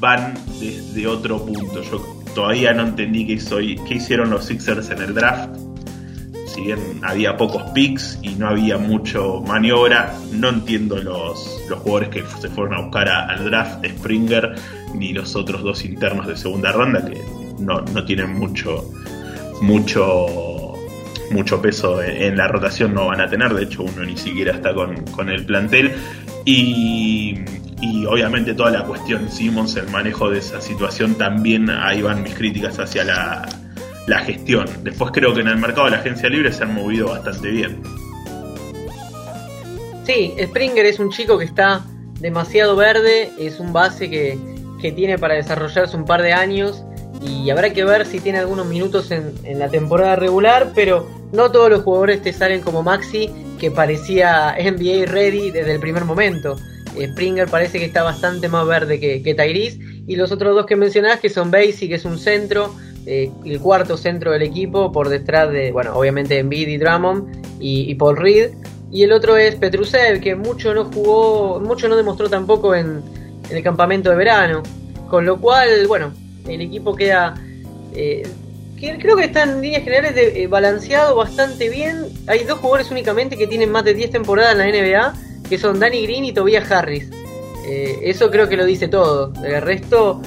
van 0.00 0.34
desde 0.60 1.06
otro 1.06 1.44
punto. 1.44 1.82
Yo 1.82 2.02
todavía 2.34 2.72
no 2.72 2.82
entendí 2.82 3.26
qué, 3.26 3.40
soy, 3.40 3.76
qué 3.88 3.94
hicieron 3.94 4.30
los 4.30 4.44
Sixers 4.46 4.90
en 4.90 5.02
el 5.02 5.14
draft 5.14 5.71
si 6.52 6.62
bien 6.62 7.00
había 7.02 7.36
pocos 7.36 7.62
picks 7.70 8.18
y 8.22 8.34
no 8.34 8.48
había 8.48 8.76
mucho 8.76 9.42
maniobra, 9.46 10.14
no 10.32 10.50
entiendo 10.50 10.96
los, 10.96 11.62
los 11.68 11.78
jugadores 11.80 12.08
que 12.10 12.24
se 12.40 12.48
fueron 12.48 12.74
a 12.74 12.80
buscar 12.82 13.08
al 13.08 13.44
draft, 13.44 13.84
Springer 13.86 14.54
ni 14.94 15.12
los 15.12 15.34
otros 15.34 15.62
dos 15.62 15.84
internos 15.84 16.26
de 16.26 16.36
segunda 16.36 16.72
ronda 16.72 17.04
que 17.04 17.20
no, 17.58 17.80
no 17.80 18.04
tienen 18.04 18.34
mucho, 18.34 18.90
mucho, 19.62 20.74
mucho 21.30 21.62
peso 21.62 22.02
en, 22.02 22.36
la 22.36 22.48
rotación, 22.48 22.92
no 22.92 23.06
van 23.06 23.20
a 23.20 23.28
tener, 23.28 23.54
de 23.54 23.64
hecho 23.64 23.84
uno 23.84 24.04
ni 24.04 24.16
siquiera 24.16 24.52
está 24.52 24.74
con, 24.74 25.04
con 25.06 25.30
el 25.30 25.46
plantel. 25.46 25.92
Y, 26.44 27.38
y, 27.80 28.04
obviamente 28.04 28.52
toda 28.54 28.72
la 28.72 28.82
cuestión 28.82 29.30
Simmons, 29.30 29.76
el 29.76 29.88
manejo 29.88 30.28
de 30.28 30.40
esa 30.40 30.60
situación, 30.60 31.14
también 31.14 31.70
ahí 31.70 32.02
van 32.02 32.22
mis 32.22 32.34
críticas 32.34 32.78
hacia 32.78 33.04
la, 33.04 33.61
la 34.06 34.18
gestión. 34.20 34.66
Después 34.82 35.10
creo 35.12 35.34
que 35.34 35.40
en 35.40 35.48
el 35.48 35.56
mercado 35.56 35.86
de 35.86 35.92
la 35.92 35.98
agencia 35.98 36.28
libre 36.28 36.52
se 36.52 36.64
han 36.64 36.74
movido 36.74 37.08
bastante 37.08 37.50
bien. 37.50 37.82
Sí, 40.04 40.34
Springer 40.42 40.84
es 40.86 40.98
un 40.98 41.10
chico 41.10 41.38
que 41.38 41.44
está 41.44 41.84
demasiado 42.20 42.74
verde, 42.76 43.30
es 43.38 43.60
un 43.60 43.72
base 43.72 44.10
que, 44.10 44.38
que 44.80 44.92
tiene 44.92 45.18
para 45.18 45.34
desarrollarse 45.34 45.96
un 45.96 46.04
par 46.04 46.22
de 46.22 46.32
años 46.32 46.84
y 47.24 47.50
habrá 47.50 47.72
que 47.72 47.84
ver 47.84 48.04
si 48.04 48.20
tiene 48.20 48.38
algunos 48.38 48.66
minutos 48.66 49.10
en, 49.10 49.58
la 49.58 49.68
temporada 49.68 50.16
regular, 50.16 50.72
pero 50.74 51.08
no 51.32 51.50
todos 51.52 51.70
los 51.70 51.82
jugadores 51.82 52.20
te 52.22 52.32
salen 52.32 52.62
como 52.62 52.82
Maxi, 52.82 53.30
que 53.60 53.70
parecía 53.70 54.56
NBA 54.58 55.06
ready 55.06 55.50
desde 55.50 55.72
el 55.72 55.80
primer 55.80 56.04
momento. 56.04 56.56
Springer 57.00 57.48
parece 57.48 57.78
que 57.78 57.86
está 57.86 58.02
bastante 58.02 58.48
más 58.48 58.66
verde 58.66 58.98
que, 58.98 59.22
que 59.22 59.34
Tyrese, 59.34 59.78
y 60.06 60.16
los 60.16 60.32
otros 60.32 60.54
dos 60.54 60.66
que 60.66 60.76
mencionás, 60.76 61.20
que 61.20 61.30
son 61.30 61.50
Basie, 61.50 61.88
que 61.88 61.94
es 61.94 62.04
un 62.04 62.18
centro, 62.18 62.74
eh, 63.04 63.32
el 63.44 63.60
cuarto 63.60 63.96
centro 63.96 64.30
del 64.30 64.42
equipo 64.42 64.92
por 64.92 65.08
detrás 65.08 65.50
de, 65.50 65.72
bueno, 65.72 65.92
obviamente 65.94 66.38
Embiid 66.38 66.68
y 66.68 66.76
Drummond 66.76 67.42
y, 67.58 67.94
Paul 67.96 68.16
Reed. 68.16 68.50
Y 68.92 69.02
el 69.02 69.12
otro 69.12 69.36
es 69.36 69.56
Petrusev, 69.56 70.20
que 70.20 70.36
mucho 70.36 70.74
no 70.74 70.84
jugó, 70.84 71.60
mucho 71.60 71.88
no 71.88 71.96
demostró 71.96 72.28
tampoco 72.28 72.74
en, 72.74 73.02
el 73.50 73.62
campamento 73.62 74.10
de 74.10 74.16
verano. 74.16 74.62
Con 75.08 75.26
lo 75.26 75.40
cual, 75.40 75.86
bueno, 75.88 76.12
el 76.48 76.60
equipo 76.60 76.94
queda... 76.94 77.34
Eh, 77.94 78.22
creo 78.76 79.16
que 79.16 79.24
está 79.24 79.44
en 79.44 79.60
líneas 79.60 79.84
generales 79.84 80.12
eh, 80.16 80.46
balanceado 80.46 81.16
bastante 81.16 81.68
bien. 81.68 82.06
Hay 82.26 82.44
dos 82.44 82.58
jugadores 82.58 82.90
únicamente 82.90 83.36
que 83.36 83.46
tienen 83.46 83.70
más 83.70 83.84
de 83.84 83.94
10 83.94 84.10
temporadas 84.10 84.52
en 84.52 84.58
la 84.58 84.66
NBA, 84.66 85.14
que 85.48 85.58
son 85.58 85.78
Danny 85.78 86.02
Green 86.02 86.24
y 86.24 86.32
Tobias 86.32 86.70
Harris. 86.70 87.08
eso 87.66 88.30
creo 88.30 88.48
que 88.48 88.56
lo 88.56 88.64
dice 88.64 88.88
todo. 88.88 89.32
El 89.44 89.60
resto, 89.62 90.20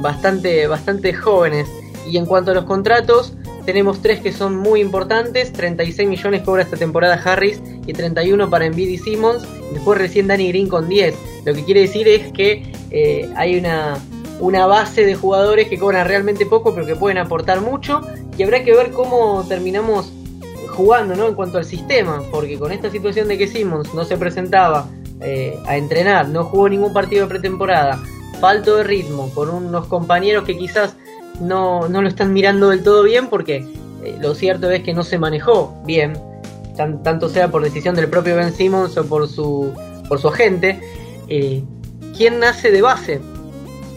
bastante, 0.00 0.66
bastante 0.66 1.12
jóvenes. 1.12 1.68
Y 2.06 2.16
en 2.16 2.26
cuanto 2.26 2.50
a 2.50 2.54
los 2.54 2.64
contratos, 2.64 3.34
tenemos 3.64 4.02
tres 4.02 4.20
que 4.20 4.32
son 4.32 4.56
muy 4.56 4.80
importantes. 4.80 5.52
36 5.52 6.08
millones 6.08 6.42
cobra 6.42 6.62
esta 6.62 6.76
temporada 6.76 7.20
Harris 7.24 7.60
y 7.86 7.92
31 7.92 8.50
para 8.50 8.66
y 8.66 8.98
Simmons. 8.98 9.46
Después 9.72 9.98
recién 9.98 10.26
Danny 10.26 10.48
Green 10.48 10.68
con 10.68 10.88
10. 10.88 11.14
Lo 11.44 11.54
que 11.54 11.64
quiere 11.64 11.82
decir 11.82 12.08
es 12.08 12.32
que 12.32 12.72
eh, 12.90 13.30
hay 13.36 13.56
una, 13.58 13.98
una 14.40 14.66
base 14.66 15.06
de 15.06 15.14
jugadores 15.14 15.68
que 15.68 15.78
cobran 15.78 16.06
realmente 16.06 16.46
poco 16.46 16.74
pero 16.74 16.86
que 16.86 16.96
pueden 16.96 17.18
aportar 17.18 17.60
mucho. 17.60 18.00
Y 18.36 18.42
habrá 18.42 18.64
que 18.64 18.74
ver 18.74 18.90
cómo 18.90 19.44
terminamos 19.48 20.12
jugando 20.68 21.14
¿no? 21.14 21.28
en 21.28 21.34
cuanto 21.34 21.58
al 21.58 21.64
sistema. 21.64 22.22
Porque 22.30 22.58
con 22.58 22.72
esta 22.72 22.90
situación 22.90 23.28
de 23.28 23.38
que 23.38 23.46
Simmons 23.46 23.94
no 23.94 24.04
se 24.04 24.16
presentaba 24.16 24.88
eh, 25.20 25.56
a 25.66 25.76
entrenar, 25.76 26.28
no 26.28 26.44
jugó 26.44 26.68
ningún 26.68 26.92
partido 26.92 27.22
de 27.22 27.28
pretemporada, 27.28 28.02
falto 28.40 28.76
de 28.76 28.82
ritmo, 28.82 29.30
con 29.32 29.50
unos 29.50 29.86
compañeros 29.86 30.44
que 30.44 30.58
quizás 30.58 30.96
no, 31.40 31.88
no 31.88 32.02
lo 32.02 32.08
están 32.08 32.32
mirando 32.32 32.70
del 32.70 32.82
todo 32.82 33.02
bien 33.02 33.28
porque 33.28 33.66
eh, 34.04 34.16
lo 34.20 34.34
cierto 34.34 34.70
es 34.70 34.82
que 34.82 34.94
no 34.94 35.02
se 35.02 35.18
manejó 35.18 35.74
bien, 35.84 36.18
tanto 36.76 37.28
sea 37.28 37.50
por 37.50 37.62
decisión 37.62 37.94
del 37.94 38.08
propio 38.08 38.36
Ben 38.36 38.52
Simmons 38.52 38.96
o 38.96 39.06
por 39.06 39.28
su, 39.28 39.72
por 40.08 40.20
su 40.20 40.28
agente. 40.28 40.80
Eh, 41.28 41.62
¿Quién 42.16 42.40
nace 42.40 42.70
de 42.70 42.82
base? 42.82 43.20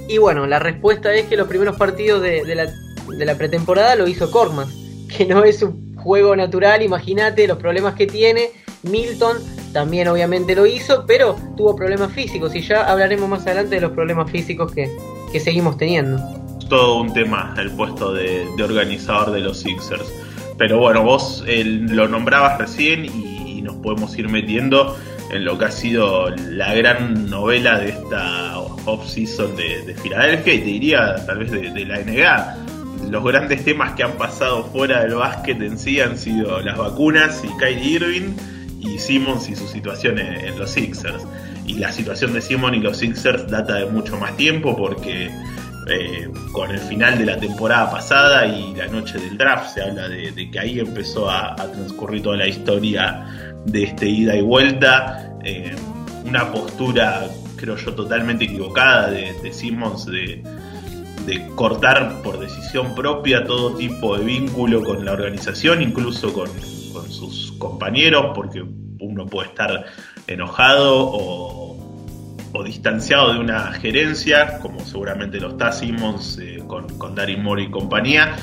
Y 0.07 0.19
bueno, 0.19 0.45
la 0.45 0.59
respuesta 0.59 1.13
es 1.13 1.25
que 1.25 1.35
los 1.35 1.47
primeros 1.47 1.77
partidos 1.77 2.21
de, 2.21 2.55
la, 2.55 3.35
pretemporada 3.35 3.95
lo 3.95 4.07
hizo 4.07 4.29
Cormas, 4.29 4.69
que 5.15 5.25
no 5.25 5.43
es 5.43 5.63
un 5.63 5.95
juego 5.95 6.35
natural, 6.35 6.83
imagínate 6.83 7.47
los 7.47 7.57
problemas 7.57 7.95
que 7.95 8.05
tiene. 8.05 8.51
Milton 8.83 9.37
también 9.73 10.07
obviamente 10.07 10.55
lo 10.55 10.67
hizo, 10.67 11.05
pero 11.07 11.35
tuvo 11.57 11.75
problemas 11.75 12.11
físicos 12.13 12.55
y 12.55 12.61
ya 12.61 12.83
hablaremos 12.83 13.27
más 13.27 13.41
adelante 13.47 13.75
de 13.75 13.81
los 13.81 13.91
problemas 13.91 14.29
físicos 14.29 14.71
que, 14.71 14.95
que 15.31 15.39
seguimos 15.39 15.77
teniendo 15.77 16.44
todo 16.69 17.01
un 17.01 17.13
tema 17.13 17.53
el 17.57 17.71
puesto 17.71 18.13
de, 18.13 18.47
organizador 18.61 19.31
de 19.31 19.41
los 19.41 19.59
Sixers. 19.59 20.11
Pero 20.57 20.79
bueno, 20.79 21.03
vos 21.03 21.43
lo 21.47 22.07
nombrabas 22.07 22.57
recién 22.59 23.05
y, 23.05 23.43
nos 23.61 23.77
podemos 23.77 24.15
ir 24.19 24.29
metiendo 24.29 24.95
en 25.31 25.43
lo 25.43 25.57
que 25.57 25.65
ha 25.65 25.71
sido 25.71 26.29
la 26.29 26.75
gran 26.75 27.31
novela 27.31 27.79
de 27.79 27.89
esta 27.89 28.59
off-season 28.59 29.55
de, 29.55 29.95
Filadelfia 29.95 30.53
y 30.53 30.59
te 30.59 30.65
diría 30.65 31.15
tal 31.25 31.39
vez 31.39 31.51
de, 31.51 31.85
la 31.85 31.99
NBA. 31.99 33.09
Los 33.09 33.23
grandes 33.23 33.63
temas 33.65 33.93
que 33.93 34.03
han 34.03 34.13
pasado 34.13 34.65
fuera 34.65 35.01
del 35.01 35.15
básquet 35.15 35.59
en 35.61 35.79
sí 35.79 35.99
han 35.99 36.17
sido 36.17 36.59
las 36.61 36.77
vacunas 36.77 37.43
y 37.43 37.47
Kyrie 37.57 37.95
Irving 37.95 38.35
y 38.79 38.99
Simmons 38.99 39.49
y 39.49 39.55
su 39.55 39.67
situación 39.67 40.19
en, 40.19 40.57
los 40.59 40.71
Sixers. 40.71 41.25
Y 41.65 41.75
la 41.75 41.91
situación 41.91 42.33
de 42.33 42.41
Simmons 42.41 42.77
y 42.77 42.79
los 42.79 42.97
Sixers 42.97 43.49
data 43.49 43.75
de 43.75 43.85
mucho 43.87 44.17
más 44.17 44.37
tiempo 44.37 44.77
porque 44.77 45.31
eh, 45.87 46.31
con 46.51 46.71
el 46.71 46.79
final 46.79 47.17
de 47.17 47.25
la 47.25 47.37
temporada 47.37 47.91
pasada 47.91 48.47
y 48.47 48.73
la 48.73 48.87
noche 48.87 49.19
del 49.19 49.37
draft. 49.37 49.73
Se 49.73 49.83
habla 49.83 50.09
de, 50.09 50.49
que 50.49 50.59
ahí 50.59 50.79
empezó 50.79 51.29
a, 51.29 51.55
transcurrir 51.55 52.23
toda 52.23 52.37
la 52.37 52.47
historia 52.47 53.53
de 53.65 53.83
este 53.83 54.09
ida 54.09 54.35
y 54.35 54.41
vuelta. 54.41 55.37
Eh, 55.43 55.75
una 56.25 56.51
postura, 56.51 57.27
creo 57.55 57.75
yo, 57.77 57.93
totalmente 57.93 58.45
equivocada 58.45 59.11
de, 59.11 59.33
de 59.43 59.53
Simmons 59.53 60.05
de, 60.07 60.43
cortar 61.55 62.21
por 62.21 62.39
decisión 62.39 62.93
propia 62.93 63.43
todo 63.43 63.75
tipo 63.75 64.15
de 64.17 64.25
vínculo 64.25 64.83
con 64.83 65.03
la 65.05 65.13
organización, 65.13 65.81
incluso 65.81 66.31
con, 66.33 66.49
con 66.93 67.11
sus 67.11 67.53
compañeros, 67.53 68.31
porque 68.35 68.63
uno 68.99 69.25
puede 69.25 69.49
estar 69.49 69.85
enojado 70.27 71.09
o 71.11 71.64
o 72.55 72.63
distanciado 72.63 73.33
de 73.33 73.39
una 73.39 73.73
gerencia, 73.73 74.59
como 74.59 74.79
seguramente 74.79 75.39
lo 75.39 75.49
está 75.49 75.71
Simmons 75.71 76.39
eh, 76.41 76.63
con, 76.67 76.87
con 76.97 77.13
Darin 77.15 77.43
Moore 77.43 77.63
y 77.63 77.69
compañía, 77.69 78.35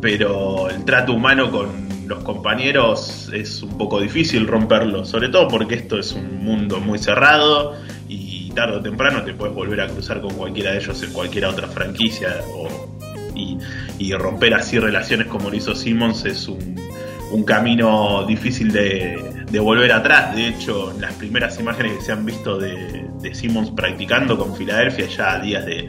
pero 0.00 0.70
el 0.70 0.84
trato 0.84 1.12
humano 1.12 1.50
con 1.50 1.86
los 2.06 2.22
compañeros 2.22 3.28
es 3.32 3.62
un 3.62 3.76
poco 3.76 4.00
difícil 4.00 4.46
romperlo, 4.46 5.04
sobre 5.04 5.28
todo 5.28 5.48
porque 5.48 5.74
esto 5.74 5.98
es 5.98 6.12
un 6.12 6.44
mundo 6.44 6.80
muy 6.80 6.98
cerrado 6.98 7.74
y 8.08 8.50
tarde 8.54 8.76
o 8.76 8.80
temprano 8.80 9.22
te 9.22 9.34
puedes 9.34 9.54
volver 9.54 9.80
a 9.80 9.88
cruzar 9.88 10.20
con 10.20 10.34
cualquiera 10.34 10.72
de 10.72 10.78
ellos 10.78 11.02
en 11.02 11.12
cualquier 11.12 11.44
otra 11.46 11.68
franquicia 11.68 12.40
y, 13.34 13.58
y, 13.98 14.12
romper 14.14 14.54
así 14.54 14.78
relaciones 14.78 15.26
como 15.26 15.50
lo 15.50 15.56
hizo 15.56 15.74
Simmons 15.74 16.24
es 16.24 16.48
un, 16.48 16.85
un 17.30 17.44
camino 17.44 18.24
difícil 18.26 18.72
de, 18.72 19.34
volver 19.60 19.92
atrás. 19.92 20.34
De 20.34 20.48
hecho, 20.48 20.92
las 21.00 21.14
primeras 21.14 21.58
imágenes 21.58 21.98
que 21.98 22.02
se 22.02 22.12
han 22.12 22.24
visto 22.24 22.58
de, 22.58 23.06
Simmons 23.32 23.70
practicando 23.70 24.38
con 24.38 24.54
Filadelfia 24.54 25.06
ya 25.08 25.32
a 25.32 25.38
días 25.40 25.66
de, 25.66 25.88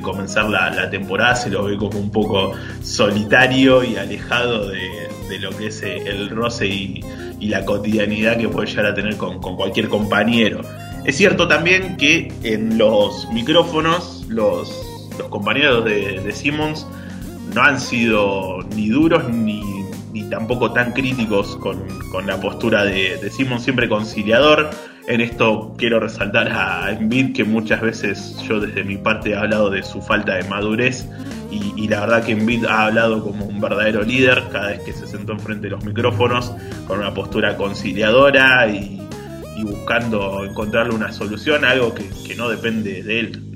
comenzar 0.00 0.48
la, 0.48 0.90
temporada 0.90 1.34
se 1.34 1.50
lo 1.50 1.64
ve 1.64 1.76
como 1.76 1.98
un 1.98 2.10
poco 2.10 2.52
solitario 2.82 3.82
y 3.82 3.96
alejado 3.96 4.68
de, 4.68 5.38
lo 5.40 5.50
que 5.50 5.66
es 5.66 5.82
el 5.82 6.30
roce 6.30 6.66
y, 6.66 7.04
la 7.40 7.64
cotidianidad 7.64 8.36
que 8.36 8.48
puede 8.48 8.66
llegar 8.66 8.86
a 8.86 8.94
tener 8.94 9.16
con, 9.16 9.40
cualquier 9.40 9.88
compañero. 9.88 10.62
Es 11.04 11.16
cierto 11.16 11.48
también 11.48 11.96
que 11.96 12.32
en 12.42 12.76
los 12.76 13.28
micrófonos 13.32 14.26
los, 14.28 15.08
los 15.18 15.28
compañeros 15.28 15.84
de, 15.84 16.20
de 16.20 16.32
Simmons 16.32 16.86
no 17.54 17.62
han 17.62 17.80
sido 17.80 18.62
ni 18.74 18.88
duros 18.88 19.28
ni 19.28 19.57
tampoco 20.30 20.72
tan 20.72 20.92
críticos 20.92 21.56
con, 21.56 21.86
con 22.10 22.26
la 22.26 22.40
postura 22.40 22.84
de, 22.84 23.30
Simon, 23.30 23.60
siempre 23.60 23.88
conciliador. 23.88 24.70
En 25.06 25.20
esto 25.20 25.74
quiero 25.78 26.00
resaltar 26.00 26.48
a 26.52 26.90
Embiid, 26.92 27.34
que 27.34 27.44
muchas 27.44 27.80
veces 27.80 28.36
yo 28.46 28.60
desde 28.60 28.84
mi 28.84 28.98
parte 28.98 29.30
he 29.30 29.36
hablado 29.36 29.70
de 29.70 29.82
su 29.82 30.02
falta 30.02 30.34
de 30.34 30.44
madurez 30.44 31.06
y, 31.50 31.72
y, 31.76 31.88
la 31.88 32.00
verdad 32.00 32.24
que 32.24 32.32
Embiid 32.32 32.66
ha 32.66 32.86
hablado 32.86 33.24
como 33.24 33.46
un 33.46 33.58
verdadero 33.58 34.02
líder 34.02 34.44
cada 34.52 34.68
vez 34.68 34.80
que 34.80 34.92
se 34.92 35.06
sentó 35.06 35.32
enfrente 35.32 35.68
de 35.68 35.70
los 35.70 35.84
micrófonos, 35.84 36.52
con 36.86 36.98
una 36.98 37.14
postura 37.14 37.56
conciliadora 37.56 38.68
y, 38.68 39.00
y 39.56 39.64
buscando 39.64 40.44
encontrarle 40.44 40.94
una 40.94 41.10
solución, 41.10 41.64
algo 41.64 41.94
que, 41.94 42.04
que 42.26 42.34
no 42.34 42.50
depende 42.50 43.02
de 43.02 43.20
él, 43.20 43.47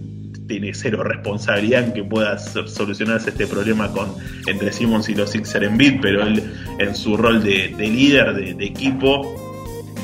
tiene 0.53 0.75
cero 0.75 1.03
responsabilidad 1.03 1.85
en 1.85 1.93
que 1.95 2.05
pueda 2.05 2.39
solucionarse 2.39 3.31
este 3.31 3.47
problema 3.47 3.91
con 3.91 4.15
entre 4.47 4.71
Simmons 4.71 5.09
y 5.09 5.15
los 5.15 5.31
Sixers 5.31 5.65
en 5.65 5.79
bid, 5.79 6.01
pero 6.03 6.27
él 6.27 6.43
en 6.79 6.95
su 6.95 7.17
rol 7.17 7.43
de, 7.43 7.75
de 7.75 7.87
líder 7.87 8.35
de, 8.35 8.67
equipo 8.67 9.35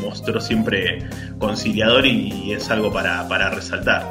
mostró 0.01 0.41
siempre 0.41 1.01
conciliador 1.39 2.07
y, 2.07 2.53
es 2.53 2.71
algo 2.71 2.91
para, 2.91 3.29
para 3.29 3.51
resaltar. 3.51 4.07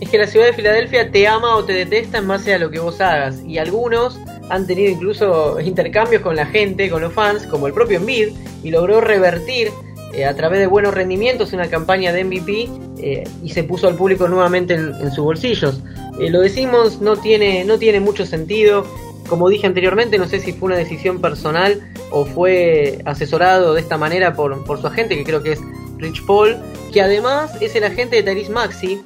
Es 0.00 0.08
que 0.08 0.18
la 0.18 0.28
ciudad 0.28 0.46
de 0.46 0.52
Filadelfia 0.52 1.10
te 1.10 1.26
ama 1.26 1.56
o 1.56 1.64
te 1.64 1.72
detesta 1.72 2.18
en 2.18 2.28
base 2.28 2.54
a 2.54 2.58
lo 2.58 2.70
que 2.70 2.78
vos 2.78 3.00
hagas 3.00 3.42
y 3.44 3.58
algunos 3.58 4.20
han 4.50 4.68
tenido 4.68 4.88
incluso 4.88 5.60
intercambios 5.60 6.22
con 6.22 6.36
la 6.36 6.46
gente, 6.46 6.90
con 6.90 7.02
los 7.02 7.12
fans, 7.12 7.44
como 7.48 7.66
el 7.66 7.72
propio 7.72 7.96
Embiid, 7.96 8.28
y 8.62 8.70
logró 8.70 9.00
revertir 9.00 9.70
eh, 10.14 10.26
a 10.26 10.36
través 10.36 10.60
de 10.60 10.66
buenos 10.68 10.94
rendimientos 10.94 11.52
una 11.52 11.68
campaña 11.68 12.12
de 12.12 12.22
MVP 12.22 12.68
y 13.42 13.48
se 13.50 13.64
puso 13.64 13.88
al 13.88 13.96
público 13.96 14.28
nuevamente 14.28 14.74
en, 14.74 14.94
en 15.00 15.10
sus 15.10 15.24
bolsillos. 15.24 15.80
Eh, 16.20 16.30
lo 16.30 16.40
de 16.40 16.48
Simmons 16.48 17.00
no 17.00 17.16
tiene, 17.16 17.64
no 17.64 17.78
tiene 17.78 18.00
mucho 18.00 18.24
sentido. 18.24 18.86
Como 19.28 19.48
dije 19.48 19.66
anteriormente, 19.66 20.18
no 20.18 20.26
sé 20.28 20.40
si 20.40 20.52
fue 20.52 20.66
una 20.66 20.76
decisión 20.76 21.20
personal 21.20 21.80
o 22.10 22.24
fue 22.24 22.98
asesorado 23.04 23.74
de 23.74 23.80
esta 23.80 23.96
manera 23.96 24.34
por, 24.34 24.64
por 24.64 24.80
su 24.80 24.86
agente, 24.86 25.16
que 25.16 25.24
creo 25.24 25.42
que 25.42 25.52
es 25.52 25.60
Rich 25.98 26.24
Paul, 26.26 26.56
que 26.92 27.00
además 27.00 27.52
es 27.60 27.74
el 27.74 27.84
agente 27.84 28.16
de 28.16 28.22
Tyrese 28.22 28.50
Maxi. 28.50 29.00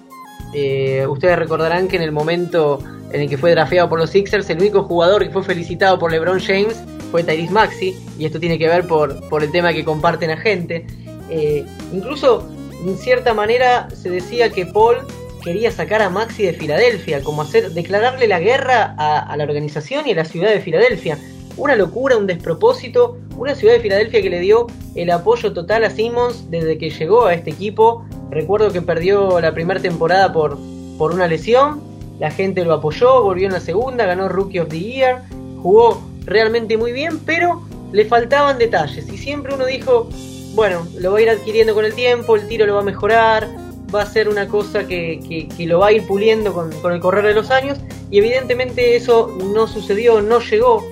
Eh, 0.53 1.07
ustedes 1.09 1.39
recordarán 1.39 1.87
que 1.87 1.97
en 1.97 2.03
el 2.03 2.13
momento 2.13 2.81
en 3.13 3.21
el 3.21 3.29
que 3.29 3.39
fue 3.39 3.53
drafeado 3.53 3.89
por 3.89 3.99
los 4.01 4.11
Sixers, 4.11 4.51
el 4.51 4.59
único 4.59 4.83
jugador 4.83 5.23
que 5.23 5.31
fue 5.31 5.45
felicitado 5.45 5.99
por 5.99 6.11
LeBron 6.11 6.41
James 6.41 6.83
fue 7.13 7.23
Tyrese 7.23 7.53
Maxi, 7.53 7.97
y 8.19 8.25
esto 8.25 8.41
tiene 8.41 8.59
que 8.59 8.67
ver 8.67 8.87
por, 8.87 9.29
por 9.29 9.45
el 9.45 9.53
tema 9.53 9.73
que 9.73 9.85
comparten 9.85 10.31
a 10.31 10.37
gente. 10.37 10.87
Eh, 11.31 11.65
incluso, 11.93 12.49
en 12.91 12.99
cierta 12.99 13.35
manera, 13.35 13.89
se 13.91 14.11
decía 14.11 14.51
que 14.51 14.67
Paul 14.67 14.99
quería 15.43 15.71
sacar 15.71 16.03
a 16.03 16.11
Maxi 16.11 16.45
de 16.45 16.53
Filadelfia, 16.53 17.23
como 17.23 17.43
hacer, 17.43 17.71
declararle 17.71 18.27
la 18.27 18.41
guerra 18.41 18.95
a, 18.99 19.37
la 19.37 19.45
organización 19.45 20.07
y 20.07 20.13
a 20.13 20.17
la 20.17 20.25
ciudad 20.25 20.51
de 20.51 20.61
Filadelfia. 20.61 21.19
Una 21.57 21.77
locura, 21.77 22.17
un 22.17 22.27
despropósito, 22.27 23.17
una 23.37 23.55
ciudad 23.55 23.75
de 23.75 23.81
Filadelfia 23.81 24.23
que 24.23 24.31
le 24.31 24.41
dio 24.41 24.67
el 24.95 25.11
apoyo 25.11 25.53
total 25.53 25.85
a 25.85 25.91
Simmons 25.91 26.51
desde 26.51 26.79
que 26.79 26.91
llegó 26.91 27.27
a 27.27 27.35
este 27.35 27.51
equipo. 27.51 28.05
Recuerdo 28.31 28.73
que 28.73 28.83
perdió 28.83 29.41
la 29.41 29.55
primera 29.55 29.81
temporada 29.81 30.33
por, 30.33 30.59
por 30.99 31.13
una 31.13 31.27
lesión, 31.27 31.81
la 32.19 32.31
gente 32.31 32.65
lo 32.65 32.75
apoyó, 32.75 33.23
volvió 33.23 33.47
en 33.47 33.53
la 33.53 33.61
segunda, 33.61 34.05
ganó 34.07 34.29
Rookie 34.29 34.61
of 34.61 34.69
the 34.69 34.81
Year, 34.81 35.23
jugó 35.63 36.03
realmente 36.25 36.77
muy 36.77 36.93
bien, 36.93 37.21
pero 37.21 37.63
le 37.93 38.05
faltaban 38.05 38.59
detalles 38.59 39.09
y 39.13 39.17
siempre 39.17 39.55
uno 39.55 39.65
dijo, 39.65 40.09
bueno, 40.57 40.89
lo 40.99 41.13
va 41.13 41.19
a 41.19 41.23
ir 41.23 41.31
adquiriendo 41.31 41.75
con 41.75 41.85
el 41.85 41.95
tiempo, 41.95 42.35
el 42.35 42.49
tiro 42.49 42.65
lo 42.65 42.75
va 42.75 42.81
a 42.81 42.85
mejorar, 42.85 43.47
va 43.95 44.03
a 44.03 44.07
ser 44.07 44.29
una 44.29 44.49
cosa 44.49 44.87
que, 44.87 45.49
que, 45.55 45.67
lo 45.67 45.79
va 45.79 45.89
a 45.89 45.93
ir 45.93 46.07
puliendo 46.07 46.55
con, 46.55 46.73
con, 46.81 46.93
el 46.93 47.01
correr 47.01 47.27
de 47.27 47.35
los 47.35 47.51
años 47.51 47.79
y 48.11 48.19
evidentemente 48.19 48.97
eso 48.97 49.37
no 49.53 49.69
sucedió, 49.69 50.23
no 50.23 50.41
llegó. 50.41 50.83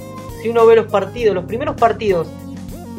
Si 0.42 0.50
uno 0.50 0.66
ve 0.66 0.76
los 0.76 0.86
partidos, 0.92 1.34
los 1.34 1.46
primeros 1.46 1.76
partidos, 1.76 2.28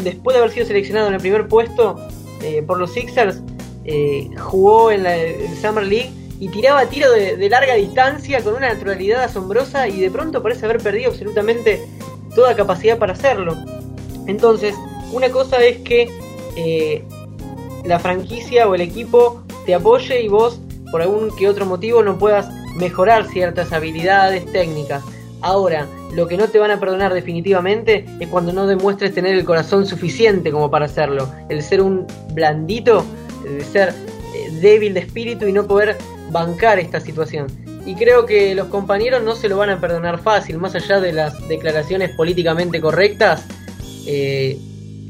después 0.04 0.34
de 0.34 0.40
haber 0.40 0.52
sido 0.52 0.66
seleccionado 0.66 1.08
en 1.08 1.14
el 1.14 1.22
primer 1.22 1.48
puesto 1.48 2.00
eh, 2.42 2.64
por 2.66 2.80
los 2.80 2.92
Sixers, 2.94 3.42
eh, 3.86 4.28
jugó 4.40 4.90
en 4.90 5.04
la 5.04 5.16
Summer 5.62 5.86
League 5.86 6.12
y 6.40 6.50
tiraba 6.50 6.88
tiro 6.88 7.12
de, 7.12 7.48
larga 7.48 7.76
distancia 7.76 8.44
con 8.44 8.56
una 8.56 8.74
naturalidad 8.74 9.24
asombrosa 9.24 9.88
y 9.88 10.02
de 10.02 10.10
pronto 10.10 10.42
parece 10.42 10.66
haber 10.66 10.82
perdido 10.82 11.12
absolutamente 11.12 11.88
toda 12.34 12.56
capacidad 12.56 12.98
para 12.98 13.14
hacerlo. 13.14 13.56
Entonces, 14.26 14.74
una 15.14 15.30
cosa 15.30 15.64
es 15.64 15.78
que 15.78 16.10
eh, 16.56 17.04
la 17.86 18.00
franquicia 18.00 18.68
o 18.68 18.76
el 18.76 18.82
equipo 18.82 19.44
te 19.66 19.76
apoye 19.76 20.22
y 20.22 20.28
vos, 20.28 20.60
por 20.92 21.02
algún 21.02 21.36
que 21.36 21.48
otro 21.48 21.66
motivo, 21.66 22.04
no 22.04 22.18
puedas 22.18 22.48
mejorar 22.76 23.28
ciertas 23.28 23.72
habilidades 23.72 24.46
técnicas. 24.52 25.04
Ahora, 25.42 25.88
lo 26.14 26.28
que 26.28 26.38
no 26.38 26.48
te 26.48 26.60
van 26.60 26.72
a 26.72 26.80
perdonar 26.80 27.14
definitivamente 27.14 28.06
es 28.20 28.28
cuando 28.30 28.54
no 28.54 28.68
demuestres 28.68 29.14
tener 29.14 29.36
el 29.36 29.46
corazón 29.46 29.86
suficiente 29.86 30.52
como 30.52 30.72
para 30.72 30.86
hacerlo. 30.86 31.30
El 31.50 31.62
ser 31.62 31.82
un 31.82 32.08
blandito, 32.34 33.06
el 33.46 33.64
ser 33.64 33.90
eh, 34.34 34.50
débil 34.62 34.94
de 34.94 35.02
espíritu 35.02 35.46
y 35.46 35.54
no 35.54 35.68
poder 35.68 35.98
bancar 36.32 36.80
esta 36.80 37.00
situación. 37.00 37.48
Y 37.86 37.96
creo 37.96 38.26
que 38.26 38.56
los 38.56 38.68
compañeros 38.68 39.24
no 39.24 39.36
se 39.36 39.48
lo 39.48 39.58
van 39.58 39.70
a 39.70 39.80
perdonar 39.80 40.20
fácil, 40.20 40.58
más 40.58 40.74
allá 40.74 41.00
de 41.00 41.14
las 41.14 41.48
declaraciones 41.48 42.12
políticamente 42.16 42.82
correctas. 42.82 43.46
Eh, 44.08 44.58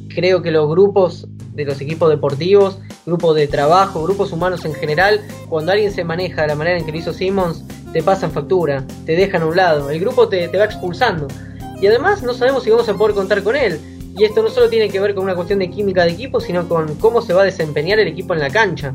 creo 0.09 0.41
que 0.41 0.51
los 0.51 0.69
grupos 0.69 1.27
de 1.55 1.65
los 1.65 1.79
equipos 1.81 2.09
deportivos, 2.09 2.79
grupos 3.05 3.35
de 3.35 3.47
trabajo, 3.47 4.03
grupos 4.03 4.31
humanos 4.31 4.65
en 4.65 4.73
general, 4.73 5.21
cuando 5.49 5.71
alguien 5.71 5.91
se 5.91 6.03
maneja 6.03 6.41
de 6.41 6.49
la 6.49 6.55
manera 6.55 6.77
en 6.77 6.85
que 6.85 6.91
lo 6.91 6.97
hizo 6.97 7.13
Simmons, 7.13 7.63
te 7.93 8.03
pasan 8.03 8.31
factura, 8.31 8.85
te 9.05 9.15
dejan 9.15 9.41
a 9.41 9.45
un 9.45 9.55
lado, 9.55 9.89
el 9.89 9.99
grupo 9.99 10.27
te, 10.27 10.47
te 10.49 10.57
va 10.57 10.65
expulsando. 10.65 11.27
Y 11.81 11.87
además 11.87 12.23
no 12.23 12.33
sabemos 12.33 12.63
si 12.63 12.69
vamos 12.69 12.87
a 12.89 12.93
poder 12.93 13.15
contar 13.15 13.41
con 13.41 13.55
él. 13.55 13.79
Y 14.17 14.23
esto 14.23 14.41
no 14.41 14.49
solo 14.49 14.69
tiene 14.69 14.89
que 14.89 14.99
ver 14.99 15.13
con 15.13 15.25
una 15.25 15.35
cuestión 15.35 15.59
de 15.59 15.69
química 15.69 16.05
de 16.05 16.11
equipo, 16.11 16.39
sino 16.39 16.67
con 16.67 16.95
cómo 16.95 17.21
se 17.21 17.33
va 17.33 17.41
a 17.41 17.45
desempeñar 17.45 17.99
el 17.99 18.07
equipo 18.07 18.33
en 18.33 18.39
la 18.39 18.49
cancha. 18.49 18.93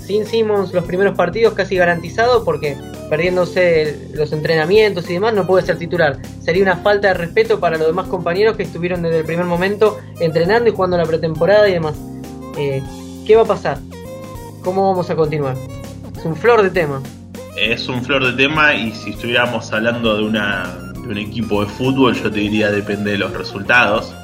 Sin 0.00 0.26
Simmons 0.26 0.72
los 0.72 0.84
primeros 0.84 1.16
partidos 1.16 1.54
casi 1.54 1.76
garantizado 1.76 2.44
porque 2.44 2.76
perdiéndose 3.10 4.08
los 4.14 4.32
entrenamientos 4.32 5.10
y 5.10 5.14
demás 5.14 5.34
no 5.34 5.44
puede 5.44 5.66
ser 5.66 5.76
titular. 5.76 6.16
Sería 6.40 6.62
una 6.62 6.76
falta 6.76 7.08
de 7.08 7.14
respeto 7.14 7.58
para 7.58 7.76
los 7.76 7.88
demás 7.88 8.06
compañeros 8.06 8.56
que 8.56 8.62
estuvieron 8.62 9.02
desde 9.02 9.18
el 9.18 9.24
primer 9.24 9.46
momento 9.46 9.98
entrenando 10.20 10.70
y 10.70 10.72
jugando 10.72 10.96
la 10.96 11.04
pretemporada 11.04 11.68
y 11.68 11.72
demás. 11.72 11.96
Eh, 12.56 12.80
¿Qué 13.26 13.34
va 13.34 13.42
a 13.42 13.46
pasar? 13.46 13.78
¿Cómo 14.62 14.88
vamos 14.88 15.10
a 15.10 15.16
continuar? 15.16 15.56
Es 16.16 16.24
un 16.24 16.36
flor 16.36 16.62
de 16.62 16.70
tema. 16.70 17.02
Es 17.56 17.88
un 17.88 18.02
flor 18.04 18.24
de 18.24 18.32
tema 18.32 18.74
y 18.74 18.92
si 18.92 19.10
estuviéramos 19.10 19.72
hablando 19.72 20.16
de, 20.16 20.22
una, 20.22 20.92
de 20.94 21.08
un 21.08 21.18
equipo 21.18 21.64
de 21.64 21.68
fútbol 21.68 22.14
yo 22.14 22.30
te 22.30 22.38
diría 22.38 22.70
depende 22.70 23.10
de 23.10 23.18
los 23.18 23.32
resultados. 23.32 24.14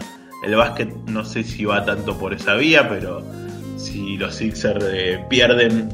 El 0.45 0.55
básquet 0.55 0.95
no 1.09 1.25
sé 1.25 1.43
si 1.43 1.65
va 1.65 1.85
tanto 1.85 2.17
por 2.17 2.33
esa 2.33 2.55
vía, 2.55 2.89
pero 2.89 3.25
si 3.77 4.17
los 4.17 4.37
Sixers 4.37 4.85
eh, 4.89 5.25
pierden 5.29 5.89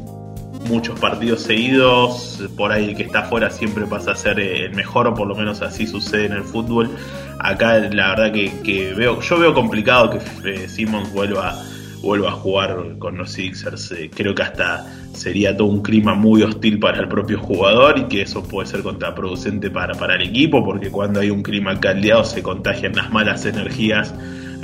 muchos 0.68 0.98
partidos 0.98 1.42
seguidos, 1.42 2.42
por 2.56 2.72
ahí 2.72 2.90
el 2.90 2.96
que 2.96 3.02
está 3.04 3.20
afuera 3.20 3.50
siempre 3.50 3.86
pasa 3.86 4.12
a 4.12 4.16
ser 4.16 4.38
eh, 4.40 4.66
el 4.66 4.74
mejor, 4.74 5.06
o 5.06 5.14
por 5.14 5.26
lo 5.26 5.34
menos 5.34 5.62
así 5.62 5.86
sucede 5.86 6.26
en 6.26 6.32
el 6.32 6.44
fútbol. 6.44 6.90
Acá 7.38 7.78
la 7.78 8.10
verdad 8.10 8.32
que, 8.32 8.94
veo, 8.96 9.20
yo 9.20 9.38
veo 9.38 9.54
complicado 9.54 10.10
que 10.10 10.18
eh, 10.50 10.68
Simmons 10.68 11.12
vuelva, 11.12 11.60
vuelva 12.00 12.28
a 12.30 12.32
jugar 12.32 12.76
con 12.98 13.18
los 13.18 13.32
Sixers. 13.32 13.92
Eh, 13.92 14.10
creo 14.14 14.34
que 14.34 14.42
hasta 14.42 14.86
sería 15.12 15.56
todo 15.56 15.68
un 15.68 15.82
clima 15.82 16.14
muy 16.14 16.42
hostil 16.42 16.78
para 16.78 17.00
el 17.00 17.08
propio 17.08 17.38
jugador 17.38 17.98
y 17.98 18.04
que 18.04 18.22
eso 18.22 18.42
puede 18.42 18.68
ser 18.68 18.82
contraproducente 18.82 19.70
para, 19.70 19.94
para 19.94 20.14
el 20.14 20.22
equipo, 20.22 20.64
porque 20.64 20.90
cuando 20.90 21.20
hay 21.20 21.30
un 21.30 21.42
clima 21.42 21.78
caldeado 21.80 22.24
se 22.24 22.42
contagian 22.42 22.94
las 22.94 23.10
malas 23.10 23.44
energías 23.44 24.14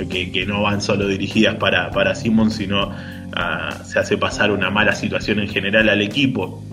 que, 0.09 0.31
que 0.31 0.45
no 0.45 0.61
van 0.61 0.81
solo 0.81 1.07
dirigidas 1.07 1.55
para, 1.55 1.91
para 1.91 2.15
Simmons, 2.15 2.55
sino 2.55 2.91
se 3.85 3.99
hace 3.99 4.17
pasar 4.17 4.51
una 4.51 4.69
mala 4.69 4.93
situación 4.95 5.39
en 5.39 5.47
general 5.47 5.89
al 5.89 6.01
equipo. 6.01 6.63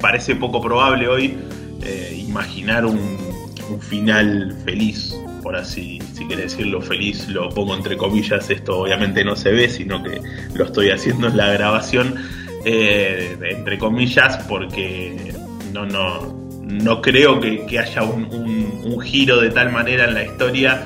Parece 0.00 0.36
poco 0.36 0.60
probable 0.60 1.08
hoy 1.08 1.36
eh, 1.82 2.24
imaginar 2.26 2.84
un, 2.86 2.98
un, 3.70 3.80
final 3.80 4.56
feliz, 4.64 5.14
por 5.42 5.56
así, 5.56 5.98
si 6.14 6.24
quiere 6.26 6.42
decirlo 6.42 6.80
feliz, 6.80 7.28
lo 7.28 7.48
pongo 7.50 7.74
entre 7.74 7.96
comillas, 7.96 8.48
esto 8.50 8.80
obviamente 8.80 9.24
no 9.24 9.36
se 9.36 9.50
ve, 9.50 9.68
sino 9.68 10.02
que 10.02 10.20
lo 10.54 10.64
estoy 10.64 10.90
haciendo 10.90 11.28
en 11.28 11.36
la 11.36 11.52
grabación. 11.52 12.14
eh, 12.64 13.38
entre 13.50 13.78
comillas, 13.78 14.38
porque 14.48 15.34
no, 15.72 15.86
no, 15.86 16.38
no 16.62 17.00
creo 17.00 17.40
que, 17.40 17.78
haya 17.78 18.02
un, 18.02 18.28
giro 19.02 19.40
de 19.40 19.50
tal 19.50 19.70
manera 19.70 20.06
en 20.06 20.14
la 20.14 20.24
historia 20.24 20.82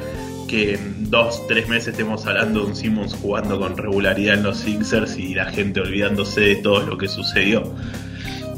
que 0.49 0.79
dos, 1.13 1.47
tres 1.47 1.69
meses 1.69 1.89
estemos 1.89 2.25
hablando 2.25 2.61
de 2.61 2.67
un 2.69 2.75
Simmons 2.75 3.15
jugando 3.15 3.61
con 3.61 3.77
regularidad 3.77 4.37
en 4.37 4.45
los 4.45 4.57
Sixers 4.57 5.19
y 5.19 5.35
la 5.35 5.45
gente 5.45 5.83
olvidándose 5.83 6.41
de 6.41 6.57
todo 6.57 6.81
lo 6.87 6.97
que 6.97 7.07
sucedió. 7.07 7.71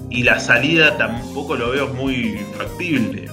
Y 0.09 0.23
la 0.23 0.39
salida 0.39 0.97
tampoco 0.97 1.57
lo 1.57 1.71
veo 1.71 1.89
muy 1.89 2.39
factible. 2.57 3.29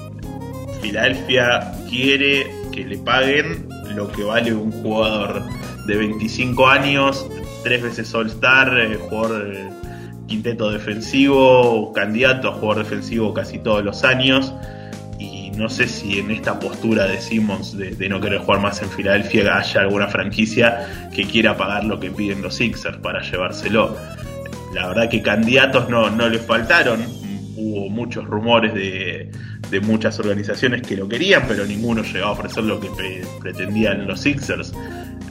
Filadelfia 0.81 1.71
quiere 1.88 2.51
que 2.71 2.84
le 2.84 2.97
paguen 2.97 3.69
lo 3.95 4.12
que 4.12 4.23
vale 4.23 4.55
un 4.55 4.71
jugador 4.71 5.43
de 5.86 5.97
25 5.97 6.67
años, 6.67 7.23
tres 7.63 7.84
veces 7.84 8.12
All-Star, 8.15 8.75
eh, 8.75 8.97
jugador 9.07 9.53
eh, 9.53 9.69
quinteto 10.25 10.71
defensivo, 10.71 11.93
candidato 11.93 12.49
a 12.49 12.53
jugador 12.53 12.86
defensivo 12.86 13.36
casi 13.36 13.60
todos 13.60 13.86
los 13.86 14.03
años. 14.03 14.51
No 15.55 15.69
sé 15.69 15.87
si 15.87 16.19
en 16.19 16.31
esta 16.31 16.59
postura 16.59 17.05
de 17.07 17.19
Simmons 17.19 17.77
de, 17.77 18.09
no 18.09 18.19
querer 18.19 18.39
jugar 18.39 18.61
más 18.61 18.81
en 18.81 18.89
Filadelfia 18.89 19.57
haya 19.57 19.81
alguna 19.81 20.07
franquicia 20.07 21.09
que 21.13 21.25
quiera 21.25 21.55
pagar 21.55 21.83
lo 21.83 21.99
que 21.99 22.09
piden 22.09 22.41
los 22.41 22.55
Sixers 22.55 22.97
para 22.97 23.21
llevárselo. 23.21 23.95
La 24.73 24.87
verdad 24.87 25.09
que 25.09 25.21
candidatos 25.21 25.89
no, 25.89 26.09
no 26.09 26.29
le 26.29 26.39
faltaron. 26.39 27.01
Hubo 27.55 27.89
muchos 27.89 28.25
rumores 28.25 28.73
de, 28.73 29.29
de 29.71 29.79
muchas 29.79 30.19
organizaciones 30.19 30.81
que 30.81 30.97
lo 30.97 31.07
querían, 31.07 31.43
pero 31.47 31.65
ninguno 31.65 32.03
llegaba 32.03 32.29
a 32.29 32.33
ofrecer 32.33 32.63
lo 32.63 32.79
que 32.79 32.89
pretendían 33.39 34.05
los 34.05 34.21
Sixers. 34.21 34.73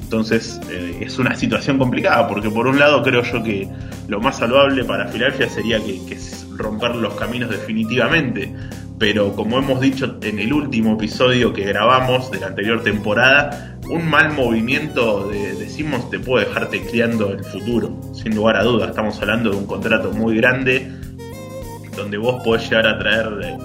Entonces 0.01 0.61
eh, 0.71 0.99
es 1.03 1.19
una 1.19 1.37
situación 1.37 1.79
complicada, 1.79 2.27
porque 2.27 2.51
por 2.51 2.67
un 2.67 2.79
lado 2.79 3.03
creo 3.03 3.23
yo 3.23 3.43
que 3.43 3.69
lo 4.09 4.21
más 4.21 4.39
salvable 4.39 4.83
para 4.85 5.07
Filadelfia 5.07 5.49
sería 5.49 5.79
que, 5.79 6.19
romper 6.57 6.97
los 6.97 7.15
caminos 7.15 7.51
definitivamente. 7.51 8.53
Pero 9.01 9.35
como 9.35 9.59
hemos 9.59 9.81
dicho 9.81 10.19
en 10.21 10.39
el 10.39 10.53
último 10.53 10.93
episodio 10.93 11.55
que 11.55 11.65
grabamos 11.65 12.31
de 12.31 12.39
la 12.39 12.49
anterior 12.49 12.83
temporada, 12.83 13.79
un 13.89 14.07
mal 14.11 14.35
movimiento 14.35 15.27
de, 15.27 15.55
de 15.55 15.71
te 16.11 16.19
puede 16.19 16.45
dejar 16.45 16.69
tecleando 16.69 17.31
el 17.31 17.43
futuro, 17.43 17.99
sin 18.13 18.37
lugar 18.37 18.59
a 18.59 18.63
dudas. 18.63 18.91
Estamos 18.91 19.19
hablando 19.23 19.53
de 19.53 19.57
un 19.57 19.67
contrato 19.67 20.13
muy 20.13 20.37
grande, 20.37 20.93
donde 21.97 22.19
vos 22.19 22.43
podés 22.45 22.65
llegar 22.69 22.87
a 22.89 22.99
traer 22.99 23.29
eh, 23.43 23.57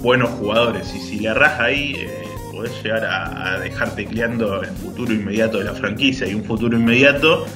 buenos 0.00 0.30
jugadores. 0.30 0.94
Y 0.94 1.00
si 1.00 1.18
le 1.18 1.34
raja 1.34 1.64
ahí, 1.64 1.96
eh, 1.98 2.24
podés 2.52 2.80
llegar 2.80 3.04
a, 3.04 3.58
dejar 3.58 3.96
tecleando 3.96 4.62
el 4.62 4.70
futuro 4.70 5.12
inmediato 5.12 5.58
de 5.58 5.64
la 5.64 5.74
franquicia. 5.74 6.28
Y 6.28 6.34
un 6.34 6.44
futuro 6.44 6.76
inmediato 6.78 7.46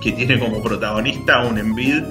que 0.00 0.12
tiene 0.12 0.38
como 0.38 0.62
protagonista 0.62 1.44
un 1.44 1.58
Envid 1.58 2.04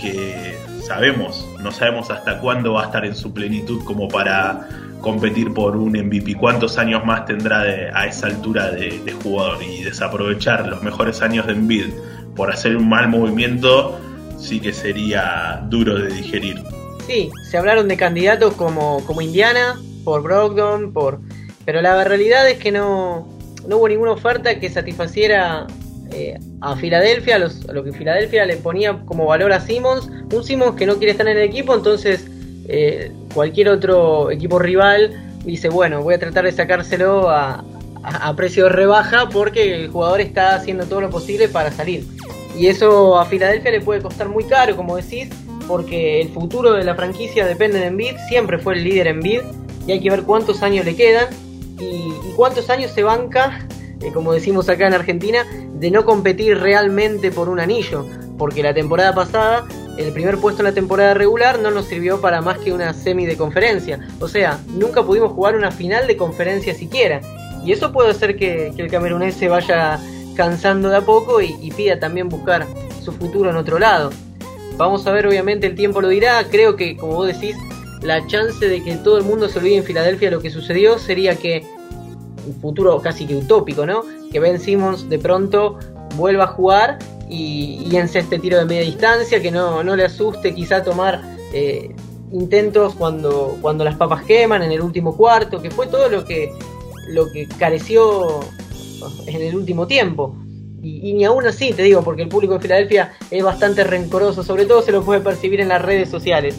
que 0.00 0.54
sabemos, 0.88 1.46
no 1.60 1.70
sabemos 1.70 2.10
hasta 2.10 2.40
cuándo 2.40 2.72
va 2.72 2.82
a 2.82 2.86
estar 2.86 3.04
en 3.04 3.14
su 3.14 3.32
plenitud 3.32 3.84
como 3.84 4.08
para 4.08 4.68
competir 5.00 5.52
por 5.52 5.76
un 5.76 5.92
MVP. 5.92 6.34
¿Cuántos 6.34 6.78
años 6.78 7.04
más 7.04 7.26
tendrá 7.26 7.60
a 7.60 8.06
esa 8.06 8.26
altura 8.26 8.70
de, 8.70 8.98
de, 9.04 9.12
jugador? 9.12 9.62
Y 9.62 9.84
desaprovechar 9.84 10.66
los 10.66 10.82
mejores 10.82 11.20
años 11.22 11.46
de 11.46 11.52
Envid 11.52 11.90
por 12.34 12.50
hacer 12.50 12.76
un 12.76 12.88
mal 12.88 13.08
movimiento 13.08 14.00
sí 14.38 14.60
que 14.60 14.72
sería 14.72 15.62
duro 15.68 15.98
de 15.98 16.08
digerir. 16.08 16.62
Sí, 17.06 17.30
se 17.50 17.58
hablaron 17.58 17.88
de 17.88 17.96
candidatos 17.96 18.54
como, 18.54 19.04
como 19.06 19.20
Indiana, 19.20 19.78
por 20.04 20.22
Brogdon, 20.22 20.92
por... 20.92 21.20
pero 21.64 21.82
la 21.82 22.02
realidad 22.04 22.48
es 22.48 22.58
que 22.58 22.72
no, 22.72 23.28
no 23.66 23.76
hubo 23.76 23.88
ninguna 23.88 24.12
oferta 24.12 24.58
que 24.58 24.70
satisfaciera 24.70 25.66
eh, 26.12 26.38
a 26.60 26.76
Filadelfia, 26.76 27.36
a, 27.36 27.72
lo 27.72 27.84
que 27.84 27.92
Filadelfia 27.92 28.44
le 28.44 28.56
ponía 28.56 28.98
como 29.04 29.26
valor 29.26 29.52
a 29.52 29.60
Simmons. 29.60 30.10
Un 30.32 30.44
Simmons 30.44 30.76
que 30.76 30.86
no 30.86 30.96
quiere 30.96 31.12
estar 31.12 31.26
en 31.28 31.36
el 31.36 31.42
equipo, 31.42 31.74
entonces 31.74 32.26
eh, 32.68 33.12
cualquier 33.34 33.68
otro 33.68 34.30
equipo 34.30 34.58
rival 34.58 35.12
dice, 35.44 35.68
bueno, 35.68 36.02
voy 36.02 36.14
a 36.14 36.18
tratar 36.18 36.44
de 36.44 36.52
sacárselo 36.52 37.30
a, 37.30 37.64
a, 38.02 38.36
precio 38.36 38.64
de 38.64 38.70
rebaja 38.70 39.28
porque 39.28 39.74
el 39.74 39.88
jugador 39.88 40.20
está 40.20 40.54
haciendo 40.54 40.86
todo 40.86 41.00
lo 41.00 41.10
posible 41.10 41.48
para 41.48 41.70
salir. 41.70 42.04
Y 42.56 42.66
eso 42.66 43.18
a 43.18 43.26
Filadelfia 43.26 43.70
le 43.70 43.80
puede 43.80 44.02
costar 44.02 44.28
muy 44.28 44.44
caro, 44.44 44.76
como 44.76 44.96
decís, 44.96 45.28
porque 45.68 46.20
el 46.20 46.30
futuro 46.30 46.72
de 46.72 46.82
la 46.82 46.94
franquicia 46.94 47.46
depende 47.46 47.78
de 47.78 47.86
Embiid, 47.86 48.16
siempre 48.28 48.58
fue 48.58 48.74
el 48.74 48.84
líder 48.84 49.06
en 49.06 49.16
Embiid 49.16 49.40
y 49.86 49.92
hay 49.92 50.00
que 50.00 50.10
ver 50.10 50.22
cuántos 50.22 50.62
años 50.62 50.84
le 50.84 50.96
quedan 50.96 51.28
y, 51.78 52.12
cuántos 52.34 52.70
años 52.70 52.90
se 52.92 53.02
banca, 53.02 53.66
como 54.12 54.32
decimos 54.32 54.68
acá 54.68 54.86
en 54.86 54.94
Argentina, 54.94 55.44
de 55.74 55.90
no 55.90 56.04
competir 56.04 56.58
realmente 56.58 57.30
por 57.30 57.48
un 57.48 57.60
anillo, 57.60 58.06
porque 58.36 58.62
la 58.62 58.74
temporada 58.74 59.14
pasada 59.14 59.66
el 59.98 60.12
primer 60.12 60.38
puesto 60.38 60.62
en 60.62 60.66
la 60.66 60.72
temporada 60.72 61.12
regular 61.12 61.58
no 61.58 61.72
nos 61.72 61.86
sirvió 61.86 62.20
para 62.20 62.40
más 62.40 62.58
que 62.58 62.72
una 62.72 62.94
semi 62.94 63.26
de 63.26 63.36
conferencia. 63.36 63.98
O 64.20 64.28
sea, 64.28 64.60
nunca 64.68 65.02
pudimos 65.02 65.32
jugar 65.32 65.56
una 65.56 65.72
final 65.72 66.06
de 66.06 66.16
conferencia 66.16 66.72
siquiera. 66.72 67.20
Y 67.64 67.72
eso 67.72 67.92
puede 67.92 68.10
hacer 68.10 68.36
que, 68.36 68.72
el 68.76 68.90
camerunés 68.90 69.34
se 69.34 69.48
vaya 69.48 69.98
cansando 70.36 70.88
de 70.88 70.98
a 70.98 71.00
poco 71.00 71.40
y, 71.42 71.72
pida 71.76 71.98
también 71.98 72.28
buscar 72.28 72.64
su 73.02 73.10
futuro 73.10 73.50
en 73.50 73.56
otro 73.56 73.80
lado. 73.80 74.10
Vamos 74.76 75.04
a 75.08 75.10
ver, 75.10 75.26
obviamente 75.26 75.66
el 75.66 75.74
tiempo 75.74 76.00
lo 76.00 76.08
dirá. 76.08 76.44
Creo 76.48 76.76
que, 76.76 76.96
como 76.96 77.14
vos 77.14 77.26
decís, 77.26 77.56
la 78.00 78.24
chance 78.28 78.68
de 78.68 78.84
que 78.84 78.94
todo 78.94 79.18
el 79.18 79.24
mundo 79.24 79.48
se 79.48 79.58
olvide 79.58 79.78
en 79.78 79.84
Filadelfia 79.84 80.30
lo 80.30 80.40
que 80.40 80.50
sucedió 80.50 81.00
sería 81.00 81.34
que, 81.34 81.66
futuro 82.54 83.00
casi 83.00 83.26
que 83.26 83.36
utópico, 83.36 83.86
¿no? 83.86 84.02
Que 84.32 84.40
Ben 84.40 84.60
Simmons 84.60 85.08
de 85.08 85.18
pronto 85.18 85.78
vuelva 86.16 86.44
a 86.44 86.48
jugar 86.48 86.98
y, 87.28 87.86
y 87.90 87.96
este 87.96 88.38
tiro 88.38 88.58
de 88.58 88.64
media 88.64 88.82
distancia, 88.82 89.42
que 89.42 89.50
no, 89.50 89.82
no 89.84 89.96
le 89.96 90.04
asuste 90.04 90.54
quizá 90.54 90.82
tomar 90.82 91.22
eh, 91.52 91.94
intentos 92.32 92.94
cuando, 92.94 93.58
cuando 93.60 93.84
las 93.84 93.96
papas 93.96 94.24
queman 94.24 94.62
en 94.62 94.72
el 94.72 94.80
último 94.80 95.16
cuarto, 95.16 95.60
que 95.60 95.70
fue 95.70 95.86
todo 95.86 96.08
lo 96.08 96.24
que, 96.24 96.52
lo 97.08 97.30
que 97.30 97.46
careció 97.58 98.40
en 99.26 99.42
el 99.42 99.54
último 99.54 99.86
tiempo. 99.86 100.36
Y, 100.80 101.12
ni 101.12 101.24
aún 101.24 101.44
así, 101.46 101.72
te 101.72 101.82
digo, 101.82 102.02
porque 102.02 102.22
el 102.22 102.28
público 102.28 102.54
de 102.54 102.60
Filadelfia 102.60 103.12
es 103.30 103.42
bastante 103.42 103.82
rencoroso, 103.82 104.44
sobre 104.44 104.64
todo 104.64 104.80
se 104.82 104.92
lo 104.92 105.02
puede 105.02 105.20
percibir 105.20 105.60
en 105.60 105.68
las 105.68 105.82
redes 105.82 106.08
sociales. 106.08 106.56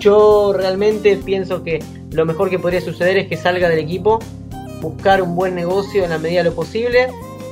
Yo 0.00 0.54
realmente 0.54 1.16
pienso 1.16 1.62
que 1.62 1.82
lo 2.12 2.24
mejor 2.24 2.48
que 2.48 2.58
podría 2.58 2.80
suceder 2.80 3.18
es 3.18 3.28
que 3.28 3.36
salga 3.36 3.68
del 3.68 3.80
equipo, 3.80 4.20
buscar 4.80 5.22
un 5.22 5.34
buen 5.34 5.54
negocio 5.54 6.04
en 6.04 6.10
la 6.10 6.18
medida 6.18 6.42
de 6.42 6.50
lo 6.50 6.54
posible. 6.54 7.08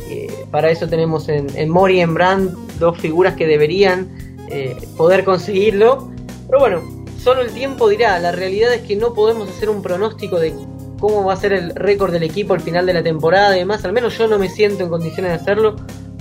Eh, 0.08 0.46
para 0.50 0.70
eso 0.70 0.88
tenemos 0.88 1.28
en, 1.28 1.68
Mori 1.68 1.98
y 1.98 2.00
en 2.00 2.14
Brand 2.14 2.78
dos 2.78 2.98
figuras 2.98 3.34
que 3.34 3.46
deberían 3.46 4.08
eh, 4.50 4.76
poder 4.96 5.24
conseguirlo. 5.24 6.10
Pero 6.46 6.60
bueno, 6.60 6.82
solo 7.18 7.42
el 7.42 7.52
tiempo 7.52 7.88
dirá. 7.88 8.18
La 8.18 8.32
realidad 8.32 8.72
es 8.72 8.82
que 8.82 8.96
no 8.96 9.14
podemos 9.14 9.48
hacer 9.48 9.68
un 9.68 9.82
pronóstico 9.82 10.38
de 10.38 10.54
cómo 11.00 11.24
va 11.24 11.34
a 11.34 11.36
ser 11.36 11.52
el 11.52 11.74
récord 11.74 12.12
del 12.12 12.22
equipo 12.22 12.54
al 12.54 12.60
final 12.60 12.86
de 12.86 12.94
la 12.94 13.02
temporada. 13.02 13.48
Además, 13.48 13.84
al 13.84 13.92
menos 13.92 14.16
yo 14.16 14.28
no 14.28 14.38
me 14.38 14.48
siento 14.48 14.84
en 14.84 14.90
condiciones 14.90 15.32
de 15.32 15.36
hacerlo 15.36 15.76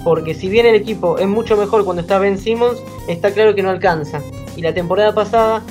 porque 0.06 0.36
si 0.36 0.50
bien 0.50 0.68
el 0.68 0.76
equipo 0.76 1.18
es 1.18 1.28
mucho 1.28 1.58
mejor 1.58 1.84
cuando 1.84 2.04
está 2.04 2.20
Ben 2.20 2.38
Simmons, 2.38 2.78
está 3.08 3.32
claro 3.32 3.56
que 3.56 3.64
no 3.64 3.72
alcanza. 3.72 4.22
Y 4.56 4.62
la 4.62 4.72
temporada 4.72 5.16
pasada 5.16 5.64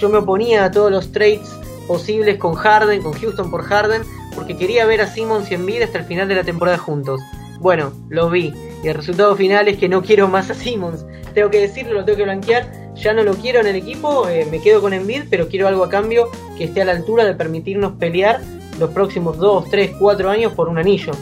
yo 0.00 0.08
me 0.08 0.18
oponía 0.18 0.64
a 0.64 0.70
todos 0.70 0.92
los 0.92 1.10
trades 1.10 1.40
posibles 1.88 2.38
con 2.38 2.54
Harden, 2.54 3.02
con 3.02 3.12
Houston 3.12 3.50
por 3.50 3.64
Harden, 3.64 4.02
porque 4.34 4.56
quería 4.56 4.86
ver 4.86 5.00
a 5.00 5.06
Simmons 5.06 5.50
y 5.50 5.54
Embiid 5.54 5.82
hasta 5.82 5.98
el 5.98 6.04
final 6.04 6.28
de 6.28 6.36
la 6.36 6.44
temporada 6.44 6.78
juntos. 6.78 7.20
Bueno, 7.60 7.92
lo 8.08 8.30
vi. 8.30 8.52
Y 8.82 8.88
el 8.88 8.94
resultado 8.94 9.36
final 9.36 9.68
es 9.68 9.76
que 9.76 9.88
no 9.88 10.02
quiero 10.02 10.28
más 10.28 10.50
a 10.50 10.54
Simmons. 10.54 11.04
Tengo 11.34 11.50
que 11.50 11.60
decirlo, 11.60 11.94
lo 11.94 12.04
tengo 12.04 12.18
que 12.18 12.24
blanquear. 12.24 12.70
Ya 12.94 13.12
no 13.12 13.22
lo 13.22 13.34
quiero 13.34 13.60
en 13.60 13.66
el 13.66 13.76
equipo, 13.76 14.28
eh, 14.28 14.46
me 14.50 14.60
quedo 14.60 14.80
con 14.80 14.92
Embiid, 14.92 15.24
pero 15.30 15.48
quiero 15.48 15.68
algo 15.68 15.84
a 15.84 15.88
cambio 15.88 16.28
que 16.58 16.64
esté 16.64 16.82
a 16.82 16.84
la 16.84 16.92
altura 16.92 17.24
de 17.24 17.34
permitirnos 17.34 17.92
pelear 17.92 18.40
los 18.78 18.90
próximos 18.90 19.38
2, 19.38 19.70
3, 19.70 19.92
4 19.98 20.30
años 20.30 20.52
por 20.52 20.68
un 20.68 20.78
anillo. 20.78 21.12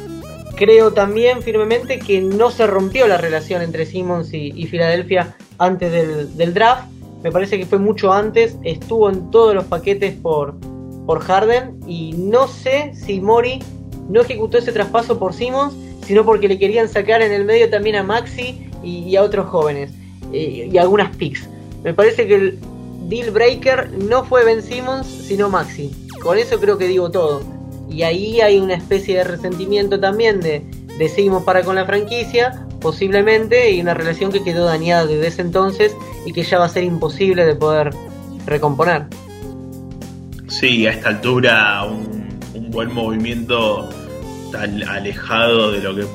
Creo 0.57 0.93
también 0.93 1.43
firmemente 1.43 1.99
que 1.99 2.21
no 2.21 2.51
se 2.51 2.67
rompió 2.67 3.07
la 3.07 3.17
relación 3.17 3.63
entre 3.63 3.87
Simmons 3.87 4.33
y, 4.33 4.67
Filadelfia 4.67 5.37
antes 5.59 5.93
del, 6.37 6.55
draft. 6.55 6.89
Me 7.23 7.31
parece 7.31 7.59
que 7.59 7.67
fue 7.67 7.79
mucho 7.79 8.13
antes. 8.13 8.57
Estuvo 8.65 9.09
en 9.09 9.31
todos 9.31 9.55
los 9.55 9.65
paquetes 9.67 10.15
por, 10.15 10.57
por 11.09 11.21
Harden. 11.21 11.81
Y 11.87 12.13
no 12.13 12.49
sé 12.49 12.93
si 12.95 13.19
Mori 13.19 13.61
no 14.11 14.21
ejecutó 14.21 14.59
ese 14.59 14.73
traspaso 14.73 15.19
por 15.19 15.33
Simmons, 15.33 15.73
sino 16.05 16.23
porque 16.23 16.49
le 16.49 16.59
querían 16.59 16.87
sacar 16.87 17.23
en 17.23 17.33
el 17.33 17.47
medio 17.47 17.71
también 17.71 17.97
a 17.97 18.03
Maxi 18.03 18.69
y, 18.83 19.17
a 19.17 19.23
otros 19.23 19.47
jóvenes. 19.47 19.91
Eh, 20.35 20.69
y 20.71 20.77
algunas 20.77 21.17
picks. 21.17 21.49
Me 21.83 21.95
parece 21.95 22.27
que 22.27 22.35
el 22.35 22.59
deal 23.09 23.31
breaker 23.31 23.91
no 23.91 24.23
fue 24.25 24.45
Ben 24.45 24.63
Simmons, 24.63 25.07
sino 25.07 25.49
Maxi. 25.49 25.91
Con 26.23 26.37
eso 26.37 26.61
creo 26.61 26.77
que 26.77 26.87
digo 26.87 27.11
todo 27.11 27.41
y 27.89 28.03
ahí 28.03 28.43
hay 28.43 28.59
una 28.59 28.75
especie 28.75 29.17
de 29.17 29.25
resentimiento 29.25 29.99
también 29.99 30.41
de, 30.41 30.63
de 30.99 31.09
seguimos 31.09 31.45
para 31.45 31.63
con 31.63 31.75
la 31.75 31.87
franquicia, 31.87 32.67
posiblemente, 32.81 33.71
y 33.71 33.81
una 33.81 33.95
relación 33.95 34.31
que 34.31 34.45
quedó 34.45 34.67
dañada 34.67 35.07
desde 35.07 35.27
ese 35.27 35.41
entonces 35.41 35.97
y 36.27 36.35
que 36.35 36.43
ya 36.43 36.59
va 36.59 36.67
a 36.67 36.69
ser 36.69 36.85
imposible 36.85 37.47
de 37.47 37.55
poder 37.55 37.95
recomponer. 38.45 39.07
Sí, 40.49 40.87
a 40.87 40.93
esta 40.93 41.11
altura 41.11 41.85
un, 41.85 42.71
buen 42.71 42.93
movimiento 42.93 43.89
tan 44.51 44.83
alejado 44.83 45.73
de 45.73 45.81
lo 45.81 45.95
que 45.95 46.07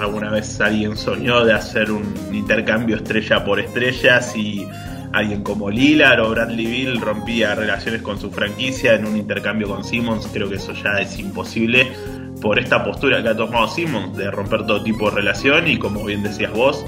alguna 0.00 0.30
vez 0.30 0.60
alguien 0.60 0.96
soñó 0.96 1.44
de 1.44 1.52
hacer 1.52 1.90
un 1.90 2.14
intercambio 2.32 2.96
estrella 2.96 3.44
por 3.44 3.60
estrellas 3.60 4.34
y 4.34 4.66
alguien 5.12 5.42
como 5.42 5.70
Lillard 5.70 6.20
o 6.20 6.30
Bradley 6.30 6.66
Bill 6.66 7.00
rompía 7.00 7.54
relaciones 7.54 8.02
con 8.02 8.18
su 8.18 8.30
franquicia 8.30 8.94
en 8.94 9.06
un 9.06 9.16
intercambio 9.16 9.68
con 9.68 9.84
Simmons, 9.84 10.26
creo 10.32 10.48
que 10.48 10.56
eso 10.56 10.72
ya 10.72 11.00
es 11.00 11.18
imposible 11.18 11.92
por 12.40 12.58
esta 12.58 12.82
postura 12.84 13.22
que 13.22 13.28
ha 13.28 13.36
tomado 13.36 13.68
Simmons 13.68 14.16
de 14.16 14.30
romper 14.30 14.66
todo 14.66 14.82
tipo 14.82 15.10
de 15.10 15.16
relación 15.16 15.68
y 15.68 15.78
como 15.78 16.04
bien 16.04 16.22
decías 16.22 16.52
vos, 16.52 16.84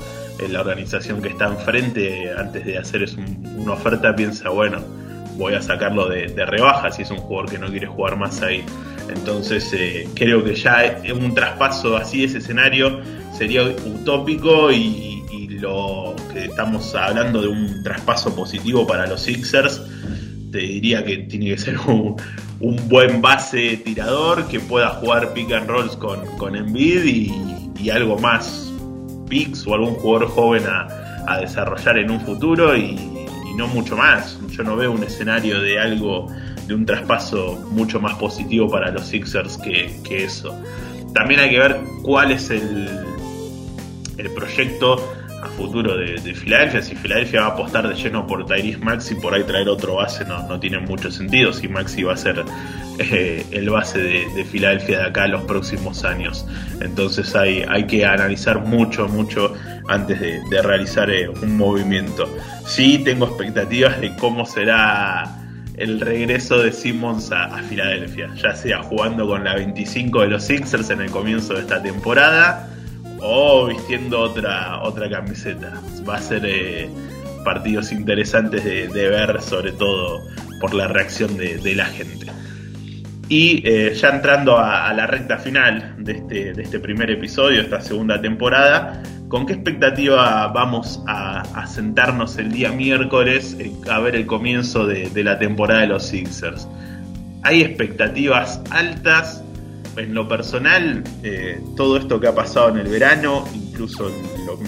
la 0.50 0.60
organización 0.60 1.20
que 1.20 1.28
está 1.28 1.46
enfrente 1.46 2.30
antes 2.36 2.64
de 2.64 2.78
hacer 2.78 3.06
una 3.56 3.72
oferta 3.72 4.14
piensa, 4.16 4.48
bueno, 4.48 5.03
voy 5.36 5.54
a 5.54 5.62
sacarlo 5.62 6.08
de, 6.08 6.28
rebaja 6.46 6.90
si 6.90 7.02
es 7.02 7.10
un 7.10 7.18
jugador 7.18 7.50
que 7.50 7.58
no 7.58 7.68
quiere 7.68 7.86
jugar 7.86 8.16
más 8.16 8.42
ahí. 8.42 8.64
Entonces 9.08 9.70
eh, 9.72 10.08
creo 10.14 10.42
que 10.42 10.54
ya 10.54 11.02
un 11.14 11.34
traspaso 11.34 11.96
así, 11.96 12.24
ese 12.24 12.38
escenario, 12.38 13.00
sería 13.36 13.62
utópico 13.62 14.70
y, 14.72 15.12
lo 15.60 16.14
que 16.30 16.44
estamos 16.44 16.94
hablando 16.94 17.40
de 17.40 17.48
un 17.48 17.82
traspaso 17.82 18.34
positivo 18.36 18.86
para 18.86 19.06
los 19.06 19.22
Sixers, 19.22 19.80
te 20.52 20.58
diría 20.58 21.02
que 21.02 21.18
tiene 21.18 21.46
que 21.46 21.58
ser 21.58 21.78
un, 21.86 22.16
buen 22.88 23.22
base 23.22 23.78
tirador 23.78 24.46
que 24.48 24.60
pueda 24.60 24.90
jugar 24.90 25.32
pick 25.32 25.52
and 25.52 25.66
rolls 25.68 25.96
con, 25.96 26.26
con 26.36 26.54
Embiid 26.54 27.04
y, 27.04 27.90
algo 27.90 28.18
más 28.18 28.72
picks 29.28 29.66
o 29.66 29.74
algún 29.74 29.94
jugador 29.94 30.28
joven 30.28 30.64
a, 30.66 31.38
desarrollar 31.40 31.96
en 31.98 32.10
un 32.10 32.20
futuro 32.20 32.76
y, 32.76 33.13
no 33.56 33.66
mucho 33.68 33.96
más. 33.96 34.38
Yo 34.48 34.62
no 34.62 34.76
veo 34.76 34.92
un 34.92 35.02
escenario 35.02 35.60
de 35.60 35.78
algo, 35.78 36.28
de 36.66 36.74
un 36.74 36.86
traspaso 36.86 37.68
mucho 37.70 38.00
más 38.00 38.14
positivo 38.14 38.68
para 38.68 38.90
los 38.90 39.06
Sixers 39.06 39.58
que, 39.58 40.24
eso. 40.24 40.58
También 41.14 41.40
hay 41.40 41.50
que 41.50 41.58
ver 41.58 41.80
cuál 42.02 42.32
es 42.32 42.50
el, 42.50 42.88
el 44.18 44.30
proyecto 44.30 44.96
a 45.42 45.48
futuro 45.48 45.96
de, 45.96 46.34
Filadelfia. 46.34 46.82
Si 46.82 46.96
Filadelfia 46.96 47.42
va 47.42 47.46
a 47.46 47.50
apostar 47.50 47.88
de 47.88 47.94
lleno 47.94 48.26
por 48.26 48.46
Tyrese 48.46 48.78
Maxi, 48.78 49.14
por 49.14 49.34
ahí 49.34 49.44
traer 49.44 49.68
otro 49.68 49.96
base 49.96 50.24
no, 50.24 50.46
no 50.48 50.58
tiene 50.58 50.78
mucho 50.78 51.10
sentido. 51.10 51.52
Si 51.52 51.68
Maxi 51.68 52.02
va 52.02 52.14
a 52.14 52.16
ser 52.16 52.44
eh, 52.98 53.44
el 53.50 53.70
base 53.70 53.98
de, 53.98 54.44
Filadelfia 54.44 55.00
de 55.00 55.04
acá 55.06 55.26
los 55.26 55.42
próximos 55.44 56.04
años. 56.04 56.46
Entonces 56.80 57.34
hay, 57.36 57.64
hay 57.68 57.86
que 57.86 58.06
analizar 58.06 58.60
mucho, 58.60 59.08
mucho 59.08 59.54
antes 59.88 60.20
de, 60.20 60.62
realizar 60.62 61.10
eh, 61.10 61.28
un 61.28 61.56
movimiento. 61.56 62.28
Sí 62.66 62.98
tengo 63.04 63.26
expectativas 63.26 64.00
de 64.00 64.14
cómo 64.16 64.46
será 64.46 65.40
el 65.76 66.00
regreso 66.00 66.58
de 66.58 66.72
Simmons 66.72 67.32
a, 67.32 67.44
a, 67.46 67.62
Filadelfia, 67.62 68.30
ya 68.36 68.54
sea 68.54 68.82
jugando 68.82 69.26
con 69.26 69.44
la 69.44 69.56
25 69.56 70.22
de 70.22 70.28
los 70.28 70.44
Sixers 70.44 70.90
en 70.90 71.00
el 71.00 71.10
comienzo 71.10 71.54
de 71.54 71.60
esta 71.60 71.82
temporada 71.82 72.68
o 73.20 73.66
vistiendo 73.66 74.20
otra, 74.20 74.82
otra 74.82 75.08
camiseta. 75.08 75.80
Va 76.08 76.16
a 76.16 76.20
ser 76.20 76.42
eh, 76.44 76.88
partidos 77.44 77.90
interesantes 77.90 78.64
de, 78.64 79.08
ver, 79.08 79.40
sobre 79.40 79.72
todo 79.72 80.20
por 80.60 80.74
la 80.74 80.88
reacción 80.88 81.36
de, 81.36 81.74
la 81.74 81.86
gente. 81.86 82.26
Y 83.28 83.62
eh, 83.66 83.94
ya 83.94 84.10
entrando 84.10 84.58
a, 84.58 84.92
la 84.92 85.06
recta 85.06 85.38
final 85.38 85.94
de 85.98 86.12
este, 86.12 86.52
de 86.52 86.62
este 86.62 86.78
primer 86.78 87.10
episodio, 87.10 87.62
esta 87.62 87.80
segunda 87.80 88.20
temporada, 88.20 89.02
¿con 89.34 89.46
qué 89.46 89.54
expectativa 89.54 90.46
vamos 90.46 91.02
a, 91.08 91.66
sentarnos 91.66 92.38
el 92.38 92.52
día 92.52 92.70
miércoles 92.70 93.56
eh, 93.58 93.72
a 93.90 93.98
ver 93.98 94.14
el 94.14 94.26
comienzo 94.26 94.86
de, 94.86 95.10
de 95.10 95.24
la 95.24 95.40
temporada 95.40 95.80
de 95.80 95.88
los 95.88 96.06
Sixers? 96.06 96.68
Hay 97.42 97.62
expectativas 97.62 98.60
altas, 98.70 99.42
en 99.96 100.14
lo 100.14 100.28
personal, 100.28 101.02
eh, 101.24 101.60
todo 101.76 101.96
esto 101.96 102.20
que 102.20 102.28
ha 102.28 102.34
pasado 102.36 102.68
en 102.68 102.78
el 102.78 102.86
verano, 102.86 103.44
incluso 103.52 104.08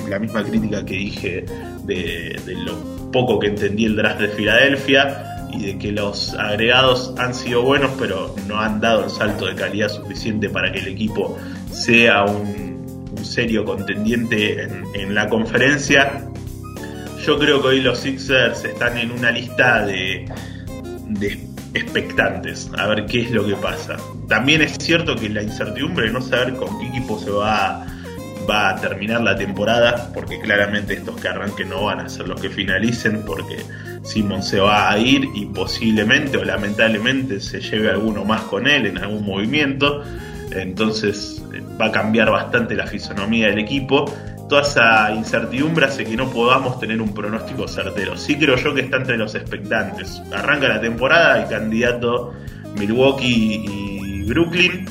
la 0.09 0.19
misma 0.19 0.43
crítica 0.43 0.85
que 0.85 0.97
dije 0.97 1.47
de, 1.85 2.37
lo 2.65 3.13
poco 3.13 3.39
que 3.39 3.47
entendí 3.47 3.85
el 3.85 3.95
draft 3.95 4.21
de 4.21 4.29
Filadelfia 4.31 5.47
y 5.53 5.65
de 5.65 5.79
que 5.79 5.93
los 5.93 6.35
agregados 6.35 7.15
han 7.19 7.35
sido 7.35 7.63
buenos, 7.63 7.93
pero 8.01 8.35
no 8.49 8.61
han 8.61 8.81
dado 8.81 9.05
el 9.05 9.11
salto 9.11 9.47
de 9.47 9.55
calidad 9.55 9.91
suficiente 9.91 10.51
para 10.51 10.73
que 10.73 10.81
el 10.81 10.89
equipo 10.89 11.39
sea 11.71 12.25
un, 12.25 12.66
serio 13.27 13.65
contendiente 13.65 14.69
en, 14.95 15.15
la 15.15 15.29
conferencia. 15.29 16.25
Yo 17.25 17.39
creo 17.39 17.61
que 17.61 17.69
hoy 17.69 17.81
los 17.81 17.99
Sixers 17.99 18.65
están 18.65 18.97
en 18.99 19.11
una 19.11 19.31
lista 19.31 19.85
de, 19.85 20.27
expectantes 21.75 22.71
a 22.79 22.87
ver 22.87 23.07
qué 23.07 23.23
es 23.23 23.31
lo 23.31 23.47
que 23.47 23.55
pasa. 23.57 23.97
También 24.29 24.63
es 24.63 24.77
cierto 24.79 25.17
que 25.17 25.29
la 25.29 25.43
incertidumbre 25.43 26.07
de 26.07 26.13
no 26.13 26.21
saber 26.21 26.55
con 26.55 26.79
qué 26.79 26.87
equipo 26.87 27.19
se 27.19 27.31
va, 27.31 27.87
va 28.49 28.71
a 28.71 28.77
terminar 28.77 29.21
la 29.21 29.37
temporada, 29.37 30.11
porque 30.15 30.41
claramente 30.41 30.95
estos 30.95 31.21
que 31.21 31.29
arranquen 31.29 31.69
no 31.69 31.85
van 31.85 32.01
a 32.01 32.09
ser 32.09 32.29
los 32.29 32.41
que 32.41 32.49
finalicen, 32.49 33.25
porque 33.27 33.59
Simon 34.03 34.43
se 34.43 34.61
va 34.61 34.91
a 34.91 34.99
ir 34.99 35.29
y 35.35 35.47
posiblemente 35.47 36.39
o 36.39 36.45
lamentablemente 36.45 37.41
se 37.41 37.61
lleve 37.61 37.91
alguno 37.91 38.25
más 38.25 38.43
con 38.43 38.67
él 38.67 38.87
en 38.87 38.99
algún 38.99 39.27
movimiento. 39.27 40.05
Entonces 40.63 41.43
va 41.81 41.87
a 41.87 41.93
cambiar 41.93 42.31
bastante 42.31 42.75
la 42.75 42.87
fisonomía 42.87 43.49
del 43.49 43.59
equipo 43.59 44.07
toda 44.49 44.63
esa 44.63 45.13
incertidumbre 45.13 45.87
hace 45.87 46.05
que 46.05 46.17
no 46.17 46.31
podamos 46.31 46.79
tener 46.79 47.01
un 47.01 47.13
pronóstico 47.13 47.67
certero. 47.67 48.17
Sí 48.17 48.37
creo 48.37 48.57
yo 48.57 48.75
que 48.75 48.83
está 48.83 48.99
entre 48.99 49.17
los 49.17 49.35
expectantes. 49.35 50.23
Arranca 50.33 50.69
la 50.69 50.81
temporada, 50.81 51.43
el 51.43 51.49
candidato 51.49 52.33
Milwaukee 52.79 53.65
y 53.67 54.23
Brooklyn. 54.25 54.87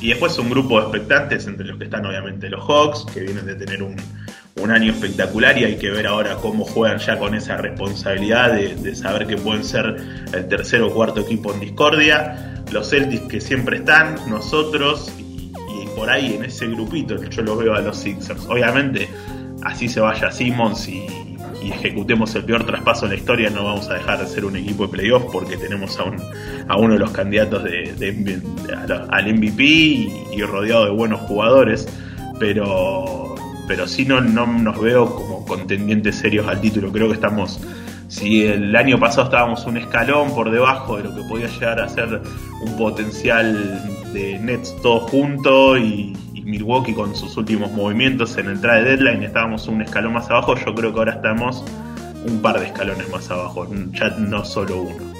Y 0.00 0.08
después 0.08 0.38
un 0.38 0.50
grupo 0.50 0.78
de 0.78 0.88
expectantes, 0.88 1.46
entre 1.46 1.66
los 1.66 1.78
que 1.78 1.84
están 1.84 2.04
obviamente 2.04 2.50
los 2.50 2.62
Hawks, 2.68 3.06
que 3.12 3.20
vienen 3.20 3.46
de 3.46 3.54
tener 3.54 3.82
un, 3.82 3.96
año 4.70 4.92
espectacular 4.92 5.56
y 5.58 5.64
hay 5.64 5.76
que 5.76 5.90
ver 5.90 6.06
ahora 6.06 6.36
cómo 6.36 6.64
juegan 6.64 6.98
ya 6.98 7.18
con 7.18 7.34
esa 7.34 7.56
responsabilidad 7.56 8.52
de, 8.52 8.94
saber 8.94 9.26
que 9.26 9.36
pueden 9.36 9.64
ser 9.64 9.96
el 10.32 10.48
tercer 10.48 10.82
o 10.82 10.92
cuarto 10.92 11.20
equipo 11.20 11.52
en 11.52 11.60
discordia. 11.60 12.62
Los 12.72 12.90
Celtics 12.90 13.28
que 13.28 13.40
siempre 13.40 13.78
están, 13.78 14.16
nosotros 14.28 15.12
por 15.96 16.10
ahí 16.10 16.34
en 16.34 16.44
ese 16.44 16.66
grupito 16.68 17.16
yo 17.30 17.42
lo 17.42 17.56
veo 17.56 17.74
a 17.74 17.80
los 17.80 17.96
Sixers. 17.96 18.46
Obviamente, 18.46 19.08
así 19.62 19.88
se 19.88 20.00
vaya 20.00 20.30
Simmons 20.30 20.86
y, 20.88 21.06
ejecutemos 21.62 22.32
el 22.36 22.44
peor 22.44 22.64
traspaso 22.64 23.06
en 23.06 23.10
la 23.10 23.16
historia, 23.16 23.50
no 23.50 23.64
vamos 23.64 23.90
a 23.90 23.94
dejar 23.94 24.20
de 24.20 24.28
ser 24.28 24.44
un 24.44 24.54
equipo 24.54 24.86
de 24.86 24.92
playoff 24.92 25.24
porque 25.32 25.56
tenemos 25.56 25.98
a, 25.98 26.04
un, 26.04 26.22
uno 26.78 26.94
de 26.94 27.00
los 27.00 27.10
candidatos 27.10 27.64
de, 27.64 28.40
al 29.10 29.34
MVP 29.34 29.64
y, 29.64 30.42
rodeado 30.42 30.84
de 30.84 30.92
buenos 30.92 31.22
jugadores, 31.22 31.88
pero, 32.38 33.25
pero 33.66 33.86
sí 33.86 34.04
no, 34.04 34.20
no 34.20 34.46
nos 34.46 34.80
veo 34.80 35.14
como 35.14 35.44
contendientes 35.44 36.16
serios 36.16 36.46
al 36.46 36.60
título. 36.60 36.92
Creo 36.92 37.08
que 37.08 37.14
estamos 37.14 37.60
si 38.08 38.46
el 38.46 38.74
año 38.76 38.98
pasado 38.98 39.24
estábamos 39.24 39.66
un 39.66 39.76
escalón 39.78 40.32
por 40.34 40.50
debajo 40.50 40.96
de 40.96 41.04
lo 41.04 41.14
que 41.14 41.22
podía 41.22 41.48
llegar 41.48 41.80
a 41.80 41.88
ser 41.88 42.20
un 42.62 42.76
potencial 42.76 44.12
de 44.12 44.38
Nets 44.38 44.74
todo 44.82 45.00
junto 45.00 45.76
y, 45.76 46.16
Milwaukee 46.46 46.94
con 46.94 47.12
sus 47.16 47.36
últimos 47.36 47.72
movimientos 47.72 48.36
en 48.36 48.46
el 48.46 48.60
trade 48.60 48.84
deadline 48.84 49.24
estábamos 49.24 49.66
un 49.66 49.82
escalón 49.82 50.12
más 50.12 50.30
abajo, 50.30 50.54
yo 50.54 50.72
creo 50.76 50.92
que 50.92 50.98
ahora 51.00 51.14
estamos 51.14 51.64
un 52.24 52.40
par 52.40 52.60
de 52.60 52.66
escalones 52.66 53.10
más 53.10 53.28
abajo, 53.32 53.66
ya 53.90 54.10
no 54.10 54.44
solo 54.44 54.82
uno. 54.82 55.12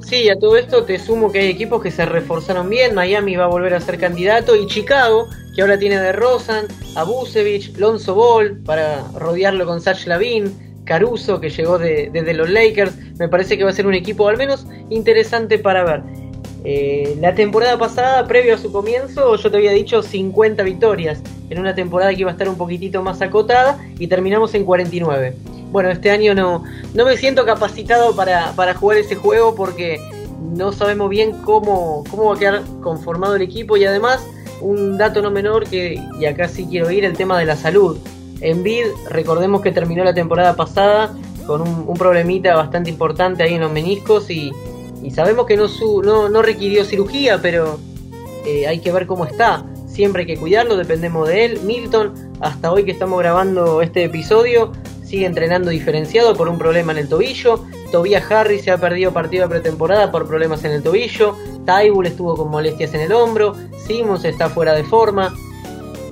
Sí, 0.00 0.30
a 0.30 0.38
todo 0.38 0.56
esto 0.56 0.84
te 0.84 0.98
sumo 0.98 1.30
que 1.30 1.40
hay 1.40 1.48
equipos 1.50 1.82
que 1.82 1.90
se 1.90 2.06
reforzaron 2.06 2.70
bien, 2.70 2.94
Miami 2.94 3.36
va 3.36 3.44
a 3.44 3.48
volver 3.48 3.74
a 3.74 3.80
ser 3.80 3.98
candidato 3.98 4.56
y 4.56 4.66
Chicago, 4.66 5.28
ahora 5.60 5.78
tiene 5.78 5.98
de 5.98 6.12
Rosan, 6.12 6.66
a 6.96 7.04
Busevich, 7.04 7.76
Lonzo 7.76 8.14
Ball 8.14 8.58
para 8.58 9.02
rodearlo 9.14 9.66
con 9.66 9.80
Sach 9.80 10.06
Lavin, 10.06 10.70
Caruso 10.84 11.40
que 11.40 11.50
llegó 11.50 11.78
desde 11.78 12.34
los 12.34 12.50
Lakers, 12.50 12.96
me 13.18 13.28
parece 13.28 13.56
que 13.56 13.64
va 13.64 13.70
a 13.70 13.72
ser 13.72 13.86
un 13.86 13.94
equipo 13.94 14.28
al 14.28 14.36
menos 14.36 14.66
interesante 14.88 15.58
para 15.58 15.84
ver. 15.84 16.02
Eh, 16.64 17.16
la 17.20 17.34
temporada 17.34 17.78
pasada, 17.78 18.26
previo 18.26 18.54
a 18.54 18.58
su 18.58 18.70
comienzo, 18.70 19.36
yo 19.36 19.50
te 19.50 19.56
había 19.56 19.72
dicho 19.72 20.02
50 20.02 20.62
victorias 20.62 21.22
en 21.48 21.58
una 21.58 21.74
temporada 21.74 22.12
que 22.14 22.20
iba 22.20 22.30
a 22.30 22.32
estar 22.32 22.48
un 22.48 22.56
poquitito 22.56 23.02
más 23.02 23.22
acotada 23.22 23.78
y 23.98 24.08
terminamos 24.08 24.54
en 24.54 24.64
49. 24.64 25.34
Bueno, 25.70 25.90
este 25.90 26.10
año 26.10 26.34
no, 26.34 26.64
no 26.94 27.04
me 27.04 27.16
siento 27.16 27.46
capacitado 27.46 28.14
para, 28.14 28.74
jugar 28.74 28.98
ese 28.98 29.14
juego 29.14 29.54
porque 29.54 29.98
no 30.56 30.72
sabemos 30.72 31.08
bien 31.08 31.32
cómo, 31.44 32.04
cómo 32.10 32.26
va 32.26 32.34
a 32.34 32.38
quedar 32.38 32.62
conformado 32.82 33.36
el 33.36 33.42
equipo 33.42 33.76
y 33.76 33.84
además 33.84 34.26
un 34.60 34.98
dato 34.98 35.22
no 35.22 35.30
menor 35.30 35.66
que, 35.68 36.00
y 36.18 36.24
acá 36.24 36.48
sí 36.48 36.66
quiero 36.68 36.90
ir, 36.90 37.04
el 37.04 37.16
tema 37.16 37.38
de 37.38 37.46
la 37.46 37.56
salud. 37.56 37.98
En 38.40 38.62
Vid, 38.62 38.84
recordemos 39.08 39.60
que 39.60 39.72
terminó 39.72 40.04
la 40.04 40.14
temporada 40.14 40.56
pasada 40.56 41.14
con 41.46 41.62
un, 41.62 41.84
un 41.86 41.96
problemita 41.96 42.54
bastante 42.54 42.90
importante 42.90 43.42
ahí 43.42 43.54
en 43.54 43.60
los 43.60 43.72
meniscos 43.72 44.30
y, 44.30 44.52
y 45.02 45.10
sabemos 45.10 45.46
que 45.46 45.56
no, 45.56 45.68
su, 45.68 46.02
no, 46.02 46.28
no 46.28 46.42
requirió 46.42 46.84
cirugía, 46.84 47.40
pero 47.40 47.78
eh, 48.46 48.66
hay 48.66 48.80
que 48.80 48.92
ver 48.92 49.06
cómo 49.06 49.24
está. 49.24 49.64
Siempre 49.86 50.22
hay 50.22 50.26
que 50.26 50.36
cuidarlo, 50.36 50.76
dependemos 50.76 51.28
de 51.28 51.44
él. 51.44 51.60
Milton, 51.64 52.14
hasta 52.40 52.72
hoy 52.72 52.84
que 52.84 52.92
estamos 52.92 53.18
grabando 53.18 53.82
este 53.82 54.04
episodio, 54.04 54.72
sigue 55.04 55.26
entrenando 55.26 55.70
diferenciado 55.70 56.34
por 56.34 56.48
un 56.48 56.58
problema 56.58 56.92
en 56.92 56.98
el 56.98 57.08
tobillo. 57.08 57.64
Tobias 57.90 58.30
Harris 58.30 58.62
se 58.62 58.70
ha 58.70 58.78
perdido 58.78 59.12
partido 59.12 59.44
de 59.44 59.50
pretemporada 59.50 60.10
por 60.10 60.26
problemas 60.26 60.64
en 60.64 60.72
el 60.72 60.82
tobillo. 60.82 61.36
Tybull 61.66 62.06
estuvo 62.06 62.36
con 62.36 62.50
molestias 62.50 62.94
en 62.94 63.00
el 63.00 63.12
hombro. 63.12 63.54
Simmons 63.86 64.24
está 64.24 64.48
fuera 64.48 64.74
de 64.74 64.84
forma. 64.84 65.34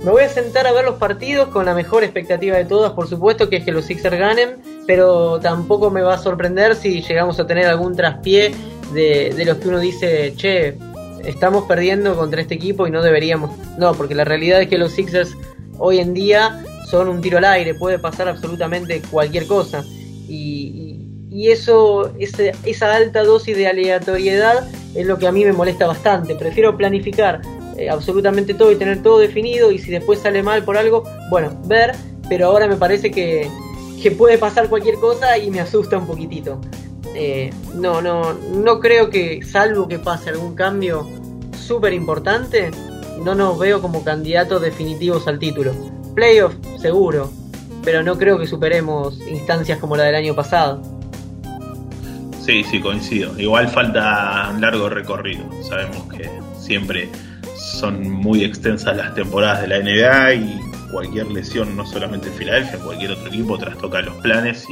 me 0.05 0.11
voy 0.11 0.23
a 0.23 0.29
sentar 0.29 0.67
a 0.67 0.73
ver 0.73 0.85
los 0.85 0.97
partidos 0.97 1.49
con 1.49 1.67
la 1.67 1.75
mejor 1.75 2.05
expectativa 2.05 2.57
de 2.57 2.65
todas, 2.65 2.93
por 2.93 3.09
supuesto, 3.09 3.49
que 3.49 3.57
es 3.57 3.65
que 3.65 3.73
los 3.73 3.85
Sixers 3.85 4.19
ganen, 4.19 4.57
pero 4.87 5.39
tampoco 5.41 5.91
me 5.91 6.03
va 6.03 6.15
a 6.15 6.19
sorprender 6.19 6.75
si 6.75 7.03
llegamos 7.03 7.39
a 7.41 7.47
tener 7.47 7.67
algún 7.67 7.95
traspié 7.97 8.53
de, 8.93 9.33
de 9.37 9.45
los 9.45 9.59
que 9.59 9.69
uno 9.69 9.79
dice, 9.81 10.35
che, 10.37 10.77
estamos 11.25 11.65
perdiendo 11.65 12.17
contra 12.17 12.41
este 12.41 12.55
equipo 12.55 12.87
y 12.87 12.91
no 12.91 13.03
deberíamos. 13.03 13.51
No, 13.77 13.95
porque 13.95 14.15
la 14.15 14.25
realidad 14.25 14.63
es 14.63 14.69
que 14.69 14.79
los 14.79 14.93
Sixers 14.93 15.37
hoy 15.79 15.99
en 15.99 16.15
día 16.15 16.63
son 16.91 17.09
un 17.09 17.21
tiro 17.21 17.39
al 17.39 17.45
aire, 17.45 17.75
puede 17.75 17.99
pasar 17.99 18.29
absolutamente 18.29 19.03
cualquier 19.11 19.47
cosa. 19.47 19.85
Y, 20.29 20.98
eso, 21.31 22.13
esa 22.19 22.95
alta 22.95 23.23
dosis 23.23 23.57
de 23.57 23.67
aleatoriedad 23.67 24.69
es 24.95 25.07
lo 25.07 25.19
que 25.19 25.27
a 25.27 25.33
mí 25.33 25.45
me 25.45 25.53
molesta 25.53 25.87
bastante. 25.87 26.35
Prefiero 26.35 26.77
planificar 26.77 27.41
eh, 27.77 27.89
absolutamente 27.89 28.55
todo 28.55 28.73
y 28.73 28.77
tener 28.77 29.03
todo 29.03 29.19
definido 29.19 29.71
y 29.71 29.79
si 29.79 29.91
después 29.91 30.21
sale 30.21 30.43
mal 30.43 30.65
por 30.65 30.77
algo, 30.77 31.05
bueno, 31.31 31.57
ver, 31.67 31.95
pero 32.29 32.47
ahora 32.47 32.67
me 32.67 32.77
parece 32.77 33.11
que, 33.11 33.49
que 34.03 34.11
puede 34.11 34.39
pasar 34.39 34.69
cualquier 34.69 34.97
cosa 34.97 35.39
y 35.39 35.51
me 35.51 35.61
asusta 35.61 35.99
un 35.99 36.07
poquitito. 36.07 36.61
Eh, 37.15 37.51
no, 37.75 38.01
no, 38.01 38.33
no 38.35 38.81
creo 38.81 39.11
que, 39.11 39.43
salvo 39.43 39.89
que 39.89 39.99
pase 39.99 40.31
algún 40.31 40.55
cambio 40.55 41.07
súper 41.57 41.93
importante, 41.93 42.71
no 43.23 43.35
nos 43.35 43.59
veo 43.59 43.81
como 43.81 44.05
candidatos 44.05 44.63
definitivos 44.63 45.27
al 45.27 45.39
título. 45.39 45.73
Playoff, 46.15 46.55
seguro, 46.81 47.31
pero 47.85 48.03
no 48.03 48.19
creo 48.19 48.39
que 48.39 48.47
superemos 48.47 49.21
instancias 49.29 49.79
como 49.79 49.97
la 49.97 50.05
del 50.05 50.15
año 50.15 50.35
pasado. 50.35 50.98
Sí, 52.49 52.65
sí, 52.65 52.81
coincido. 52.81 53.39
Igual 53.39 53.69
falta 53.69 54.49
un 54.55 54.63
largo 54.63 54.89
recorrido. 54.89 55.45
Sabemos 55.63 56.05
que 56.05 56.31
siempre 56.59 57.11
son 57.55 58.11
muy 58.11 58.43
extensas 58.43 58.97
las 58.97 59.15
temporadas 59.15 59.61
de 59.61 59.69
la 59.69 59.81
NBA 59.81 60.33
y 60.33 60.61
cualquier 60.91 61.27
lesión, 61.27 61.77
no 61.77 61.85
solamente 61.85 62.29
en 62.29 62.35
Filadelfia, 62.37 62.79
cualquier 62.79 63.11
otro 63.11 63.29
equipo 63.29 63.59
trastoca 63.59 64.01
los 64.01 64.15
planes 64.23 64.65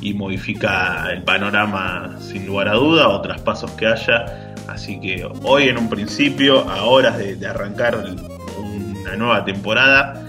y, 0.00 0.14
modifica 0.14 1.10
el 1.10 1.24
panorama 1.24 2.18
sin 2.20 2.46
lugar 2.46 2.68
a 2.68 2.74
duda 2.74 3.08
o 3.08 3.20
traspasos 3.20 3.72
que 3.72 3.86
haya 3.88 4.54
Así 4.68 5.00
que 5.00 5.28
hoy 5.42 5.64
en 5.64 5.78
un 5.78 5.88
principio, 5.88 6.70
a 6.70 6.84
horas 6.84 7.18
de, 7.18 7.44
arrancar 7.44 7.96
una 8.58 9.16
nueva 9.16 9.44
temporada, 9.44 10.24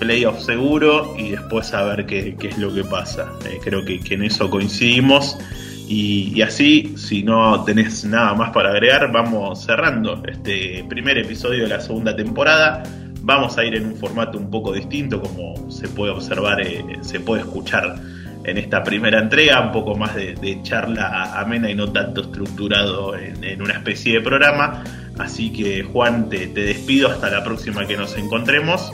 playoff 0.00 0.40
seguro 0.40 1.14
y 1.16 1.30
después 1.30 1.72
a 1.72 1.84
ver 1.84 2.04
qué, 2.04 2.36
es 2.36 2.58
lo 2.58 2.74
que 2.74 2.82
pasa. 2.82 3.30
Eh, 3.44 3.60
creo 3.62 3.84
que, 3.84 4.00
en 4.10 4.24
eso 4.24 4.50
coincidimos. 4.50 5.38
Y, 5.88 6.42
así, 6.42 6.94
si 6.96 7.22
no 7.22 7.64
tenés 7.64 8.04
nada 8.04 8.34
más 8.34 8.50
para 8.50 8.70
agregar, 8.70 9.12
vamos 9.12 9.64
cerrando 9.64 10.20
este 10.26 10.84
primer 10.88 11.18
episodio 11.18 11.62
de 11.62 11.68
la 11.68 11.80
segunda 11.80 12.16
temporada. 12.16 12.82
Vamos 13.20 13.56
a 13.56 13.64
ir 13.64 13.76
en 13.76 13.86
un 13.86 13.96
formato 13.96 14.36
un 14.36 14.50
poco 14.50 14.72
distinto, 14.72 15.20
como 15.20 15.70
se 15.70 15.88
puede 15.88 16.12
observar, 16.12 16.60
eh, 16.60 16.84
se 17.02 17.20
puede 17.20 17.42
escuchar 17.42 17.96
en 18.44 18.58
esta 18.58 18.82
primera 18.82 19.18
entrega, 19.18 19.60
un 19.60 19.72
poco 19.72 19.96
más 19.96 20.14
de, 20.14 20.60
charla 20.62 21.38
amena 21.38 21.68
y 21.70 21.74
no 21.74 21.92
tanto 21.92 22.22
estructurado 22.22 23.16
en, 23.16 23.60
una 23.60 23.74
especie 23.74 24.14
de 24.14 24.20
programa. 24.20 24.84
Así 25.18 25.52
que 25.52 25.82
Juan, 25.82 26.28
te, 26.28 26.46
despido 26.46 27.08
hasta 27.08 27.30
la 27.30 27.42
próxima 27.42 27.86
que 27.86 27.96
nos 27.96 28.16
encontremos. 28.16 28.92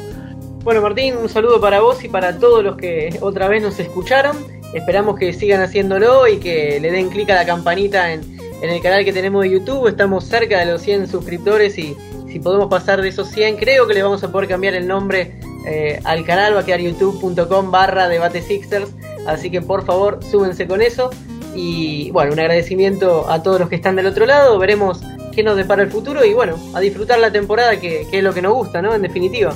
Bueno 0.64 0.81
Martín, 0.81 1.16
un 1.16 1.28
saludo 1.28 1.61
para 1.61 1.81
vos 1.81 2.02
y 2.05 2.09
para 2.09 2.38
todos 2.38 2.62
los 2.62 2.76
que 2.76 3.18
otra 3.20 3.48
vez 3.48 3.62
nos 3.62 3.78
escucharon. 3.78 4.62
Esperamos 4.75 5.19
que 5.19 5.33
sigan 5.33 5.61
haciéndolo 5.61 6.27
y 6.29 6.39
que 6.39 6.81
le 6.81 6.91
den 6.91 7.11
clic 7.11 7.31
a 7.31 7.35
la 7.35 7.47
campanita 7.47 8.13
en, 8.13 8.39
el 8.63 8.81
canal 8.81 9.05
que 9.05 9.13
tenemos 9.13 9.43
de 9.43 9.51
YouTube. 9.51 9.89
Estamos 9.89 10.25
cerca 10.25 10.61
de 10.61 10.67
los 10.67 10.83
100 10.83 11.09
suscriptores 11.09 11.77
y 11.79 11.97
si 12.31 12.39
podemos 12.39 12.69
pasar 12.69 13.03
de 13.03 13.09
esos 13.09 13.29
100, 13.29 13.57
creo 13.57 13.87
que 13.87 13.95
le 13.95 14.03
vamos 14.03 14.23
a 14.23 14.31
poder 14.31 14.49
cambiar 14.49 14.75
el 14.75 14.87
nombre 14.87 15.33
eh, 15.67 16.01
al 16.05 16.25
canal. 16.25 16.55
Va 16.55 16.61
a 16.61 16.65
quedar 16.65 16.81
youtube.com 16.81 17.71
barra 17.71 18.09
debate 18.09 18.41
Sixers 18.41 18.91
Así 19.27 19.51
que 19.51 19.61
por 19.61 19.85
favor, 19.85 20.21
súbense 20.23 20.67
con 20.67 20.83
eso. 20.83 21.11
Y 21.55 22.11
bueno, 22.13 22.33
un 22.33 22.41
agradecimiento 22.41 23.29
a 23.31 23.43
todos 23.43 23.61
los 23.61 23.69
que 23.69 23.77
están 23.77 23.97
del 23.97 24.07
otro 24.07 24.27
lado. 24.27 24.59
Veremos 24.59 25.01
qué 25.35 25.43
nos 25.43 25.57
depara 25.57 25.83
el 25.83 25.91
futuro 25.91 26.25
y 26.25 26.33
bueno, 26.35 26.57
a 26.75 26.81
disfrutar 26.81 27.19
la 27.19 27.31
temporada 27.31 27.79
que, 27.79 28.07
es 28.11 28.23
lo 28.23 28.33
que 28.33 28.43
nos 28.43 28.55
gusta, 28.55 28.83
¿no? 28.83 28.95
En 28.95 29.03
definitiva. 29.03 29.55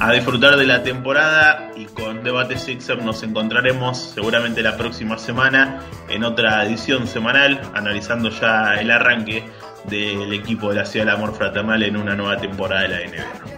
A 0.00 0.12
disfrutar 0.12 0.56
de 0.56 0.64
la 0.64 0.84
temporada 0.84 1.72
y 1.74 1.86
con 1.86 2.22
Debate 2.22 2.56
Sixer 2.56 3.02
nos 3.02 3.24
encontraremos 3.24 3.98
seguramente 3.98 4.62
la 4.62 4.76
próxima 4.76 5.18
semana 5.18 5.80
en 6.08 6.22
otra 6.22 6.64
edición 6.64 7.08
semanal, 7.08 7.60
analizando 7.74 8.30
ya 8.30 8.76
el 8.76 8.92
arranque 8.92 9.42
del 9.90 10.32
equipo 10.32 10.68
de 10.68 10.76
la 10.76 10.86
Ciudad 10.86 11.06
del 11.06 11.16
Amor 11.16 11.34
Fraternal 11.34 11.82
en 11.82 11.96
una 11.96 12.14
nueva 12.14 12.36
temporada 12.36 12.82
de 12.82 12.88
la 12.88 12.98
NBA. 12.98 13.57